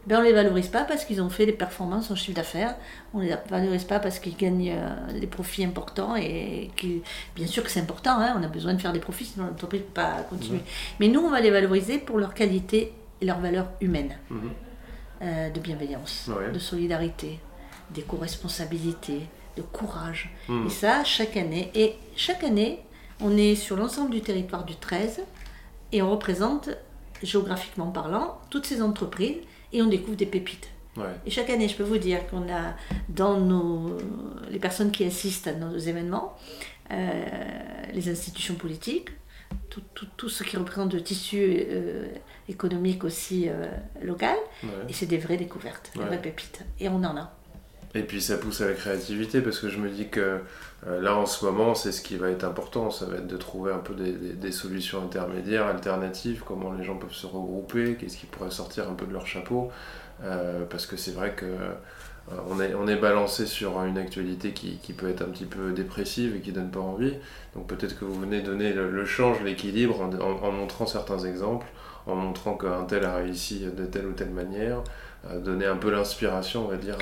ben 0.07 0.19
on 0.19 0.21
ne 0.21 0.27
les 0.27 0.33
valorise 0.35 0.69
pas 0.69 0.85
parce 0.85 1.05
qu'ils 1.07 1.23
ont 1.23 1.31
fait 1.31 1.47
des 1.47 1.53
performances 1.53 2.11
en 2.11 2.15
chiffre 2.15 2.37
d'affaires, 2.37 2.77
on 3.15 3.21
ne 3.21 3.25
les 3.25 3.37
valorise 3.49 3.85
pas 3.85 3.99
parce 4.01 4.19
qu'ils 4.19 4.37
gagnent 4.37 4.73
euh, 4.77 5.19
des 5.19 5.27
profits 5.27 5.65
importants 5.65 6.15
et 6.17 6.71
qui, 6.77 7.03
bien 7.35 7.47
sûr 7.47 7.63
que 7.65 7.71
c'est 7.71 7.81
important, 7.81 8.19
hein, 8.19 8.35
on 8.39 8.43
a 8.43 8.49
besoin 8.49 8.75
de 8.75 8.81
faire 8.83 8.93
des 8.93 9.01
profits 9.01 9.25
sinon 9.25 9.47
l'entreprise 9.47 9.81
ne 9.81 9.87
peut 9.87 9.93
pas 9.95 10.23
continuer. 10.29 10.61
Mais 11.01 11.09
nous, 11.09 11.21
on 11.21 11.31
va 11.31 11.41
les 11.41 11.51
valoriser 11.51 11.97
pour 11.99 12.19
leur 12.19 12.35
qualité 12.35 12.93
et 13.23 13.25
leur 13.25 13.41
valeur 13.41 13.69
humaine, 13.81 14.15
Mhm. 14.31 14.51
euh, 15.23 15.51
de 15.51 15.61
bienveillance, 15.61 16.29
Ouais. 16.29 16.53
de 16.53 16.59
solidarité, 16.59 17.39
d'éco-responsabilité, 17.91 19.21
de 19.57 19.63
courage. 19.63 20.31
Mhm. 20.49 20.67
Et 20.67 20.71
ça, 20.71 21.05
chaque 21.05 21.37
année. 21.37 21.71
Et 21.75 21.95
chaque 22.17 22.45
année, 22.45 22.81
on 23.21 23.37
est 23.37 23.55
sur 23.55 23.77
l'ensemble 23.77 24.11
du 24.11 24.21
territoire 24.21 24.65
du 24.65 24.77
13 24.77 25.21
et 25.93 26.03
on 26.03 26.11
représente, 26.11 26.71
géographiquement 27.23 27.91
parlant, 27.91 28.41
toutes 28.51 28.67
ces 28.67 28.83
entreprises 28.83 29.37
et 29.73 29.83
on 29.83 29.87
découvre 29.87 30.17
des 30.17 30.27
pépites. 30.27 30.69
Ouais. 30.97 31.05
Et 31.27 31.31
chaque 31.31 31.51
année, 31.51 31.69
je 31.69 31.77
peux 31.77 31.83
vous 31.85 31.99
dire 31.99 32.27
qu'on 32.29 32.49
a 32.53 32.75
dans 33.09 33.39
nos, 33.41 33.97
les 34.51 34.59
personnes 34.61 34.91
qui 34.93 35.05
assistent 35.05 35.49
à 35.49 35.53
nos 35.55 35.77
événements, 35.77 36.37
euh, 36.93 37.25
les 37.93 38.09
institutions 38.09 38.55
politiques, 38.55 39.09
tout, 39.71 39.83
tout, 39.95 40.07
tout 40.17 40.29
ce 40.29 40.45
qui 40.45 40.57
représente 40.57 40.93
le 40.95 41.03
tissu 41.03 41.39
euh, 41.41 42.07
économique 42.49 43.03
aussi 43.05 43.49
euh, 43.49 43.67
local, 44.03 44.37
Ouais. 44.63 44.69
et 44.89 44.93
c'est 44.93 45.07
des 45.07 45.19
vraies 45.19 45.37
découvertes, 45.37 45.91
des 45.95 46.01
Ouais. 46.01 46.07
vraies 46.07 46.23
pépites. 46.23 46.65
Et 46.79 46.89
on 46.89 46.97
en 46.97 47.17
a. 47.17 47.33
Et 47.95 48.03
puis 48.03 48.21
ça 48.21 48.37
pousse 48.37 48.61
à 48.61 48.67
la 48.67 48.73
créativité 48.73 49.41
parce 49.41 49.61
que 49.61 49.69
je 49.69 49.79
me 49.79 49.89
dis 49.89 50.09
que 50.09 50.41
euh, 50.87 51.01
là 51.01 51.15
en 51.17 51.27
ce 51.27 51.45
moment 51.45 51.75
c'est 51.75 51.93
ce 51.93 52.03
qui 52.03 52.17
va 52.17 52.31
être 52.31 52.45
important, 52.45 52.91
ça 52.91 53.07
va 53.07 53.17
être 53.17 53.29
de 53.29 53.37
trouver 53.37 53.73
un 53.73 53.79
peu 53.79 53.95
des, 53.95 54.53
solutions 54.53 55.03
intermédiaires, 55.03 55.67
alternatives, 55.67 56.43
comment 56.45 56.73
les 56.73 56.85
gens 56.85 56.97
peuvent 56.97 57.13
se 57.13 57.27
regrouper, 57.27 57.97
qu'est-ce 57.99 58.17
qui 58.17 58.27
pourrait 58.27 58.51
sortir 58.51 58.89
un 58.91 58.95
peu 58.95 59.07
de 59.07 59.13
leur 59.13 59.27
chapeau. 59.27 59.71
Euh, 60.23 60.65
parce 60.69 60.87
que 60.87 60.97
c'est 60.97 61.13
vrai 61.13 61.35
que 61.35 61.47
on, 62.49 62.61
est, 62.61 62.75
on 62.75 62.89
est 62.89 62.97
balancé 62.97 63.47
sur 63.47 63.83
une 63.83 63.99
actualité 63.99 64.53
qui, 64.53 64.93
peut 64.93 65.09
être 65.09 65.23
un 65.23 65.27
petit 65.27 65.45
peu 65.45 65.73
dépressive 65.73 66.37
et 66.37 66.41
qui 66.41 66.53
donne 66.53 66.71
pas 66.71 66.81
envie. 66.81 67.15
Donc 67.55 67.67
peut-être 67.67 67.99
que 67.99 68.05
vous 68.05 68.19
venez 68.19 68.41
donner 68.41 68.73
le, 68.73 69.05
change, 69.05 69.43
l'équilibre 69.43 70.01
en, 70.01 70.51
montrant 70.53 70.87
certains 70.87 71.19
exemples, 71.19 71.67
en 72.07 72.15
montrant 72.15 72.57
qu'un 72.57 72.85
tel 72.85 73.05
a 73.05 73.17
réussi 73.17 73.67
de 73.77 73.85
telle 73.85 74.07
ou 74.07 74.13
telle 74.13 74.31
manière, 74.31 74.83
donner 75.43 75.67
un 75.67 75.77
peu 75.77 75.91
l'inspiration, 75.91 76.67
on 76.67 76.69
va 76.69 76.77
dire, 76.77 76.99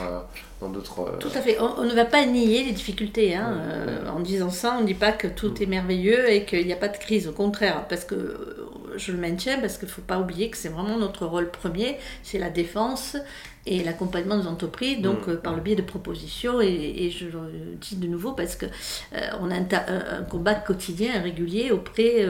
dans 0.63 0.71
d'autres... 0.71 1.01
Euh, 1.01 1.19
tout 1.19 1.31
à 1.35 1.41
fait. 1.41 1.59
On, 1.61 1.85
ne 1.85 1.95
va 1.95 2.05
pas 2.05 2.25
nier 2.25 2.65
les 2.65 2.73
difficultés. 2.73 3.35
Hein. 3.35 3.59
Euh, 3.61 4.09
en 4.09 4.21
disant 4.21 4.51
ça, 4.51 4.77
on 4.79 4.83
ne 4.83 4.87
dit 4.87 4.95
pas 4.95 5.13
que 5.13 5.27
tout 5.27 5.63
est 5.63 5.67
merveilleux 5.67 6.31
et 6.31 6.45
qu'il 6.45 6.65
n'y 6.67 6.73
a 6.73 6.77
pas 6.77 6.89
de 6.89 6.97
crise. 6.97 7.29
Au 7.29 7.33
contraire, 7.33 7.87
parce 7.89 8.05
que 8.05 8.15
euh, 8.15 8.95
je 8.97 9.13
le 9.13 9.19
maintiens, 9.19 9.59
parce 9.59 9.77
qu'il 9.77 9.89
ne 9.89 9.93
faut 9.93 10.03
pas 10.03 10.19
oublier 10.19 10.51
que 10.51 10.57
c'est 10.57 10.69
vraiment 10.69 10.97
notre 10.99 11.27
rôle 11.27 11.51
premier, 11.51 11.99
c'est 12.23 12.39
la 12.39 12.51
défense 12.51 13.17
et 13.67 13.85
l'accompagnement 13.85 14.39
des 14.39 14.49
entreprises, 14.49 15.01
donc 15.01 15.27
mm. 15.27 15.37
par 15.37 15.55
le 15.55 15.61
biais 15.61 15.77
de 15.77 15.83
propositions. 15.83 16.61
Et, 16.61 17.11
je 17.11 17.27
le 17.27 17.77
dis 17.81 17.97
de 17.97 18.07
nouveau 18.07 18.33
parce 18.33 18.57
que 18.57 18.67
on 19.41 19.51
a 19.51 19.57
un, 19.57 20.23
combat 20.29 20.55
quotidien, 20.55 21.21
régulier 21.21 21.71
auprès 21.71 22.27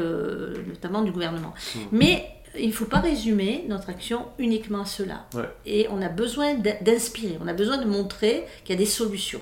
notamment 0.66 1.02
du 1.02 1.10
gouvernement. 1.10 1.54
Mm. 1.74 1.78
Mais 1.92 2.24
il 2.58 2.68
ne 2.68 2.72
faut 2.72 2.84
pas 2.84 3.00
résumer 3.00 3.64
notre 3.68 3.88
action 3.88 4.26
uniquement 4.38 4.82
à 4.82 4.84
cela. 4.84 5.26
Et 5.66 5.86
on 5.90 6.02
a 6.02 6.08
besoin 6.08 6.54
d'inspirer, 6.54 7.38
on 7.42 7.48
a 7.48 7.52
besoin 7.54 7.78
de 7.78 7.86
montrer 7.86 8.44
qu'il 8.64 8.74
y 8.74 8.78
a 8.78 8.78
des 8.78 8.86
solutions. 8.86 9.40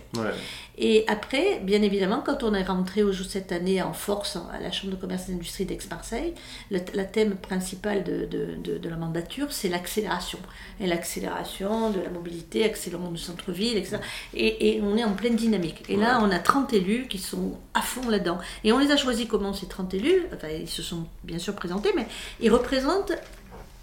Et 0.83 1.05
après, 1.09 1.61
bien 1.63 1.83
évidemment, 1.83 2.23
quand 2.25 2.43
on 2.43 2.55
est 2.55 2.63
rentré 2.63 3.03
au 3.03 3.13
jour 3.13 3.27
cette 3.29 3.53
année 3.53 3.83
en 3.83 3.93
force 3.93 4.37
à 4.37 4.59
la 4.63 4.73
Chambre 4.73 4.95
de 4.95 4.99
commerce 4.99 5.29
et 5.29 5.33
d'industrie 5.33 5.67
d'Aix-Marseille, 5.67 6.33
le, 6.71 6.81
thème 7.05 7.37
principal 7.37 8.03
de, 8.03 8.25
de, 8.25 8.79
de, 8.79 8.89
la 8.89 8.97
mandature, 8.97 9.53
c'est 9.53 9.69
l'accélération. 9.69 10.39
Et 10.81 10.87
l'accélération 10.87 11.91
de 11.91 12.01
la 12.01 12.09
mobilité, 12.09 12.65
accélérement 12.65 13.11
du 13.11 13.19
centre-ville, 13.19 13.77
etc. 13.77 13.99
Et, 14.33 14.77
et, 14.77 14.81
on 14.81 14.97
est 14.97 15.05
en 15.05 15.13
pleine 15.13 15.37
dynamique. 15.37 15.85
Et 15.91 15.97
là, 15.97 16.19
on 16.23 16.31
a 16.31 16.39
30 16.39 16.73
élus 16.73 17.09
qui 17.09 17.19
sont 17.19 17.59
à 17.75 17.83
fond 17.83 18.09
là-dedans. 18.09 18.39
Et 18.65 18.73
on 18.73 18.79
les 18.79 18.91
a 18.91 18.97
choisis 18.97 19.27
comment 19.29 19.53
ces 19.53 19.67
30 19.67 19.93
élus? 19.93 20.23
Enfin, 20.35 20.49
ils 20.49 20.67
se 20.67 20.83
sont 20.83 21.07
bien 21.25 21.39
sûr 21.39 21.55
présentés, 21.55 21.93
mais 21.95 22.07
ils 22.41 22.51
représentent 22.51 23.13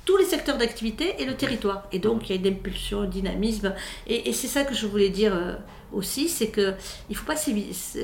tous 0.05 0.17
les 0.17 0.25
secteurs 0.25 0.57
d'activité 0.57 1.13
et 1.19 1.25
le 1.25 1.35
territoire. 1.35 1.83
Et 1.91 1.99
donc, 1.99 2.27
il 2.27 2.35
y 2.35 2.39
a 2.39 2.41
une 2.41 2.55
impulsion, 2.55 3.01
un 3.01 3.07
dynamisme. 3.07 3.75
Et, 4.07 4.29
et 4.29 4.33
c'est 4.33 4.47
ça 4.47 4.63
que 4.63 4.73
je 4.73 4.87
voulais 4.87 5.09
dire. 5.09 5.59
Aussi, 5.93 6.27
c'est 6.27 6.51
qu'il 6.51 6.75
ne 7.09 7.15
faut 7.15 7.25
pas 7.25 7.35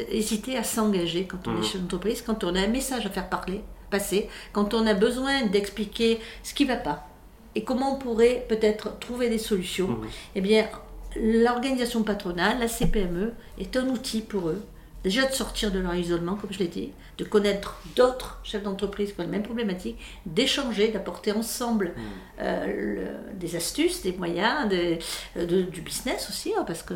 hésiter 0.09 0.57
à 0.57 0.63
s'engager 0.63 1.25
quand 1.25 1.47
on 1.47 1.57
est 1.57 1.59
mmh. 1.59 1.63
chez 1.63 1.77
une 1.77 1.85
entreprise, 1.85 2.21
quand 2.21 2.43
on 2.43 2.55
a 2.55 2.61
un 2.61 2.67
message 2.67 3.05
à 3.05 3.09
faire 3.09 3.29
parler, 3.29 3.61
passer, 3.89 4.29
quand 4.53 4.73
on 4.73 4.85
a 4.87 4.93
besoin 4.93 5.45
d'expliquer 5.45 6.19
ce 6.43 6.53
qui 6.53 6.63
ne 6.63 6.69
va 6.69 6.77
pas 6.77 7.07
et 7.55 7.63
comment 7.63 7.95
on 7.95 7.99
pourrait 7.99 8.45
peut-être 8.49 8.97
trouver 8.99 9.29
des 9.29 9.37
solutions. 9.37 9.89
Mmh. 9.89 10.07
Eh 10.35 10.41
bien, 10.41 10.67
l'organisation 11.15 12.03
patronale, 12.03 12.59
la 12.59 12.67
CPME, 12.67 13.33
est 13.59 13.77
un 13.77 13.87
outil 13.89 14.21
pour 14.21 14.49
eux 14.49 14.63
déjà 15.03 15.25
de 15.25 15.33
sortir 15.33 15.71
de 15.71 15.79
leur 15.79 15.95
isolement, 15.95 16.35
comme 16.35 16.51
je 16.51 16.59
l'ai 16.59 16.67
dit, 16.67 16.91
de 17.17 17.23
connaître 17.23 17.81
d'autres 17.95 18.39
chefs 18.43 18.63
d'entreprise 18.63 19.13
qui 19.13 19.19
ont 19.19 19.23
les 19.23 19.29
mêmes 19.29 19.43
problématiques, 19.43 19.99
d'échanger, 20.25 20.89
d'apporter 20.89 21.31
ensemble 21.31 21.93
hmm. 21.95 22.01
euh, 22.41 23.17
des 23.33 23.55
astuces, 23.55 24.01
des 24.01 24.13
moyens, 24.13 24.71
euh, 24.71 25.65
du 25.65 25.81
business 25.81 26.29
aussi, 26.29 26.53
hein, 26.57 26.63
parce 26.65 26.83
que 26.83 26.93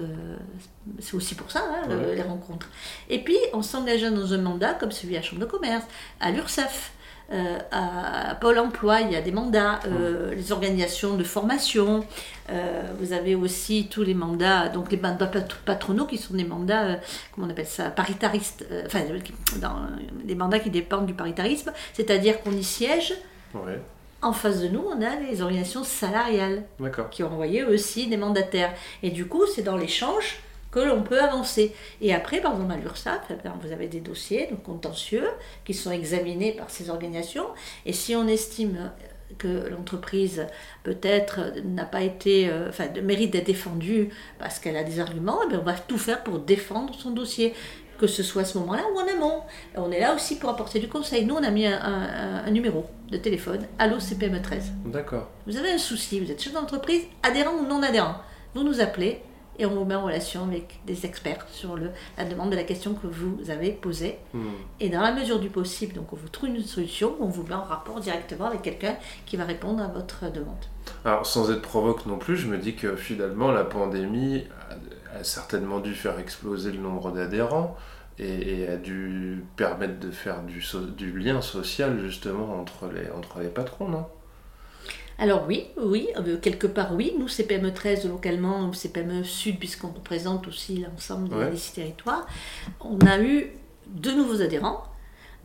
c'est 0.99 1.15
aussi 1.15 1.35
pour 1.35 1.51
ça, 1.51 1.63
hein, 1.63 1.87
les 2.15 2.21
rencontres. 2.21 2.69
Et 3.09 3.23
puis, 3.23 3.37
en 3.53 3.61
s'engageant 3.61 4.11
dans 4.11 4.33
un 4.33 4.37
mandat 4.37 4.73
comme 4.73 4.91
celui 4.91 5.15
à 5.15 5.19
la 5.19 5.25
Chambre 5.25 5.41
de 5.41 5.45
commerce, 5.45 5.85
à 6.19 6.31
l'URSSAF, 6.31 6.93
euh, 7.31 7.59
à 7.71 8.35
Pôle 8.35 8.57
emploi, 8.57 9.01
il 9.01 9.11
y 9.11 9.15
a 9.15 9.21
des 9.21 9.31
mandats, 9.31 9.79
euh, 9.85 10.33
les 10.33 10.51
organisations 10.51 11.15
de 11.15 11.23
formation. 11.23 12.05
Euh, 12.49 12.83
vous 12.99 13.11
avez 13.11 13.35
aussi 13.35 13.89
tous 13.91 14.03
les 14.03 14.13
mandats, 14.13 14.69
donc 14.69 14.91
les 14.91 14.97
mandats 14.97 15.29
patronaux 15.65 16.05
qui 16.05 16.17
sont 16.17 16.35
des 16.35 16.45
mandats, 16.45 16.99
comment 17.33 17.47
on 17.47 17.49
appelle 17.49 17.65
ça, 17.65 17.89
paritaristes, 17.89 18.65
enfin, 18.85 19.01
dans, 19.57 19.75
les 20.25 20.35
mandats 20.35 20.59
qui 20.59 20.69
dépendent 20.69 21.05
du 21.05 21.13
paritarisme, 21.13 21.73
c'est-à-dire 21.93 22.41
qu'on 22.41 22.53
y 22.53 22.63
siège. 22.63 23.13
En 24.21 24.33
face 24.33 24.61
de 24.61 24.69
nous, 24.69 24.83
on 24.83 25.01
a 25.01 25.15
les 25.29 25.41
organisations 25.41 25.83
salariales 25.83 26.63
qui 27.11 27.23
ont 27.23 27.31
envoyé 27.31 27.63
aussi 27.63 28.07
des 28.07 28.17
mandataires. 28.17 28.73
Et 29.03 29.11
du 29.11 29.27
coup, 29.27 29.45
c'est 29.53 29.61
dans 29.61 29.77
l'échange 29.77 30.39
que 30.77 30.87
l'on 30.87 31.01
peut 31.01 31.21
avancer. 31.21 31.73
Et 32.01 32.13
après, 32.13 32.39
par 32.39 32.53
exemple, 32.53 32.73
à 32.73 32.77
l'URSSAF, 32.77 33.21
eh 33.31 33.49
vous 33.61 33.71
avez 33.71 33.87
des 33.87 33.99
dossiers 33.99 34.47
donc 34.47 34.63
contentieux 34.63 35.27
qui 35.65 35.73
sont 35.73 35.91
examinés 35.91 36.51
par 36.51 36.69
ces 36.69 36.89
organisations. 36.89 37.47
Et 37.85 37.93
si 37.93 38.15
on 38.15 38.27
estime 38.27 38.91
que 39.39 39.69
l'entreprise 39.69 40.45
peut-être 40.83 41.39
n'a 41.65 41.85
pas 41.85 42.01
été, 42.01 42.49
euh, 42.49 42.69
enfin, 42.69 42.85
mérite 43.03 43.31
d'être 43.31 43.47
défendue 43.47 44.09
parce 44.39 44.59
qu'elle 44.59 44.77
a 44.77 44.83
des 44.83 44.99
arguments, 44.99 45.39
eh 45.51 45.55
on 45.55 45.63
va 45.63 45.73
tout 45.73 45.97
faire 45.97 46.23
pour 46.23 46.39
défendre 46.39 46.93
son 46.93 47.11
dossier 47.11 47.53
que 47.99 48.05
ce 48.05 48.21
soit 48.21 48.43
à 48.43 48.45
ce 48.45 48.59
moment-là 48.59 48.83
ou 48.93 48.99
en 48.99 49.07
amont. 49.07 49.41
On 49.75 49.91
est 49.91 49.99
là 49.99 50.13
aussi 50.13 50.37
pour 50.37 50.51
apporter 50.51 50.77
du 50.77 50.87
conseil. 50.87 51.25
Nous, 51.25 51.33
on 51.33 51.43
a 51.43 51.49
mis 51.49 51.65
un, 51.65 51.81
un 52.45 52.51
numéro 52.51 52.85
de 53.09 53.17
téléphone, 53.17 53.65
Allo 53.79 53.99
CPME 53.99 54.39
13. 54.39 54.71
D'accord. 54.85 55.29
Vous 55.47 55.57
avez 55.57 55.71
un 55.71 55.79
souci, 55.79 56.19
vous 56.19 56.29
êtes 56.29 56.39
chef 56.39 56.53
d'entreprise, 56.53 57.01
adhérent 57.23 57.55
ou 57.55 57.65
non 57.65 57.81
adhérent. 57.81 58.17
Vous 58.53 58.63
nous 58.63 58.81
appelez, 58.81 59.23
et 59.59 59.65
on 59.65 59.73
vous 59.73 59.85
met 59.85 59.95
en 59.95 60.05
relation 60.05 60.43
avec 60.43 60.79
des 60.85 61.05
experts 61.05 61.45
sur 61.49 61.75
le, 61.75 61.91
la 62.17 62.25
demande 62.25 62.51
de 62.51 62.55
la 62.55 62.63
question 62.63 62.93
que 62.93 63.07
vous 63.07 63.49
avez 63.49 63.71
posée. 63.71 64.17
Hmm. 64.33 64.49
Et 64.79 64.89
dans 64.89 65.01
la 65.01 65.11
mesure 65.11 65.39
du 65.39 65.49
possible, 65.49 65.93
donc 65.93 66.13
on 66.13 66.15
vous 66.15 66.29
trouve 66.29 66.49
une 66.49 66.61
solution, 66.61 67.15
on 67.19 67.27
vous 67.27 67.43
met 67.43 67.55
en 67.55 67.63
rapport 67.63 67.99
directement 67.99 68.45
avec 68.45 68.61
quelqu'un 68.61 68.95
qui 69.25 69.37
va 69.37 69.45
répondre 69.45 69.81
à 69.81 69.87
votre 69.87 70.31
demande. 70.31 70.65
Alors 71.05 71.25
sans 71.25 71.51
être 71.51 71.61
provoque 71.61 72.05
non 72.05 72.17
plus, 72.17 72.37
je 72.37 72.47
me 72.47 72.57
dis 72.57 72.75
que 72.75 72.95
finalement 72.95 73.51
la 73.51 73.63
pandémie 73.63 74.43
a, 75.13 75.23
certainement 75.23 75.79
dû 75.79 75.93
faire 75.93 76.19
exploser 76.19 76.71
le 76.71 76.79
nombre 76.79 77.11
d'adhérents. 77.11 77.75
Et, 78.19 78.67
a 78.67 78.77
dû 78.77 79.45
permettre 79.57 79.99
de 79.99 80.09
faire 80.09 80.41
du, 80.41 80.65
du 80.97 81.19
lien 81.19 81.39
social 81.39 81.99
justement 81.99 82.59
entre 82.59 82.87
les, 82.87 83.11
entre 83.11 83.41
les 83.41 83.47
patrons, 83.47 83.89
non? 83.89 84.07
Alors 85.19 85.45
oui, 85.47 85.65
oui, 85.77 86.09
euh, 86.17 86.37
quelque 86.37 86.67
part 86.67 86.93
oui. 86.93 87.13
Nous, 87.17 87.27
CPME 87.27 87.73
13 87.73 88.07
localement, 88.07 88.71
CPME 88.71 89.23
Sud, 89.23 89.57
puisqu'on 89.57 89.87
représente 89.87 90.47
aussi 90.47 90.77
l'ensemble 90.77 91.29
des, 91.29 91.57
territoires, 91.73 92.27
on 92.81 92.99
a 92.99 93.19
eu 93.19 93.51
de 93.87 94.11
nouveaux 94.11 94.41
adhérents. 94.41 94.83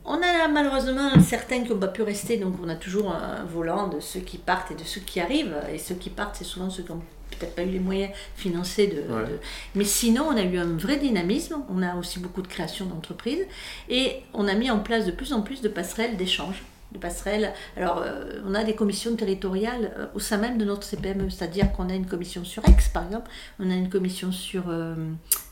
On 0.04 0.20
a 0.20 0.48
malheureusement 0.48 1.10
certains 1.20 1.62
qui 1.62 1.70
n'ont 1.70 1.78
pas 1.78 1.88
pu 1.88 2.02
rester, 2.02 2.36
donc 2.36 2.56
on 2.62 2.68
a 2.68 2.74
toujours 2.74 3.12
un 3.12 3.44
volant 3.44 3.86
de 3.88 4.00
ceux 4.00 4.20
qui 4.20 4.36
partent 4.36 4.72
et 4.72 4.74
de 4.74 4.84
ceux 4.84 5.00
qui 5.00 5.20
arrivent. 5.20 5.56
Et 5.72 5.78
ceux 5.78 5.94
qui 5.94 6.10
partent, 6.10 6.36
c'est 6.36 6.44
souvent 6.44 6.68
ceux 6.68 6.82
qui 6.82 6.90
n'ont 6.90 7.02
peut-être 7.30 7.54
pas 7.54 7.62
eu 7.62 7.70
les 7.70 7.78
moyens 7.78 8.12
financiers 8.34 8.88
de, 8.88 9.02
de, 9.02 9.38
Mais 9.74 9.84
sinon, 9.84 10.24
on 10.28 10.36
a 10.36 10.42
eu 10.42 10.58
un 10.58 10.76
vrai 10.76 10.96
dynamisme. 10.96 11.62
On 11.70 11.82
a 11.82 11.94
aussi 11.94 12.18
beaucoup 12.18 12.42
de 12.42 12.48
création 12.48 12.84
d'entreprises. 12.86 13.46
Et 13.88 14.16
on 14.34 14.48
a 14.48 14.54
mis 14.54 14.70
en 14.70 14.80
place 14.80 15.06
de 15.06 15.12
plus 15.12 15.32
en 15.32 15.40
plus 15.40 15.62
de 15.62 15.68
passerelles 15.68 16.16
d'échange 16.16 16.62
de 16.92 16.98
passerelles. 16.98 17.52
Alors, 17.76 18.02
euh, 18.04 18.40
on 18.46 18.54
a 18.54 18.64
des 18.64 18.74
commissions 18.74 19.16
territoriales 19.16 19.92
euh, 19.98 20.06
au 20.14 20.20
sein 20.20 20.36
même 20.36 20.58
de 20.58 20.64
notre 20.64 20.84
CPME, 20.84 21.30
c'est-à-dire 21.30 21.72
qu'on 21.72 21.88
a 21.88 21.94
une 21.94 22.06
commission 22.06 22.44
sur 22.44 22.64
Aix, 22.68 22.76
par 22.92 23.04
exemple, 23.06 23.30
on 23.58 23.70
a 23.70 23.74
une 23.74 23.88
commission 23.88 24.30
sur 24.32 24.64
euh, 24.68 24.94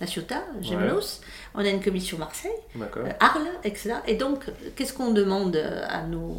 La 0.00 0.06
Ciotat, 0.06 0.44
Gemelos, 0.60 1.20
on 1.54 1.60
a 1.60 1.68
une 1.68 1.80
commission 1.80 2.18
Marseille, 2.18 2.50
Arles, 3.20 3.48
etc. 3.64 3.94
Et 4.06 4.14
donc, 4.14 4.44
qu'est-ce 4.76 4.92
qu'on 4.92 5.12
demande 5.12 5.56
à 5.56 6.02
nos 6.02 6.36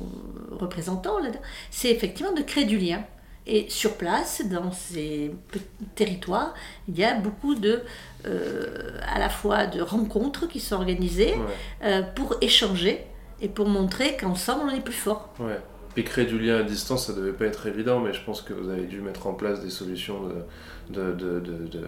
représentants 0.52 1.20
là 1.20 1.30
C'est 1.70 1.90
effectivement 1.90 2.34
de 2.34 2.42
créer 2.42 2.66
du 2.66 2.78
lien. 2.78 3.04
Et 3.48 3.68
sur 3.70 3.96
place, 3.96 4.44
dans 4.46 4.72
ces 4.72 5.32
territoires, 5.96 6.54
il 6.88 6.98
y 6.98 7.04
a 7.04 7.16
beaucoup 7.16 7.56
de, 7.56 7.82
à 8.24 9.18
la 9.18 9.30
fois 9.30 9.66
de 9.66 9.82
rencontres 9.82 10.48
qui 10.48 10.60
sont 10.60 10.76
organisées 10.76 11.34
pour 12.16 12.36
échanger 12.42 13.08
et 13.42 13.50
pour 13.50 13.68
montrer 13.68 14.18
qu'ensemble 14.18 14.64
on 14.66 14.76
est 14.76 14.82
plus 14.82 14.94
fort. 14.94 15.34
Ouais. 15.40 15.60
Et 15.98 16.04
créer 16.04 16.26
du 16.26 16.40
lien 16.40 16.58
à 16.58 16.64
distance, 16.64 17.08
ça 17.08 17.14
devait 17.14 17.34
pas 17.34 17.46
être 17.46 17.68
évident, 17.68 18.00
mais 18.00 18.14
je 18.14 18.24
pense 18.24 18.42
que 18.42 18.54
vous 18.54 18.70
avez 18.70 18.84
dû 18.84 19.02
mettre 19.02 19.28
en 19.28 19.34
place 19.34 19.62
des 19.62 19.70
solutions 19.70 20.24
de, 20.24 20.36
de, 20.92 21.12
de, 21.14 21.40
de, 21.40 21.82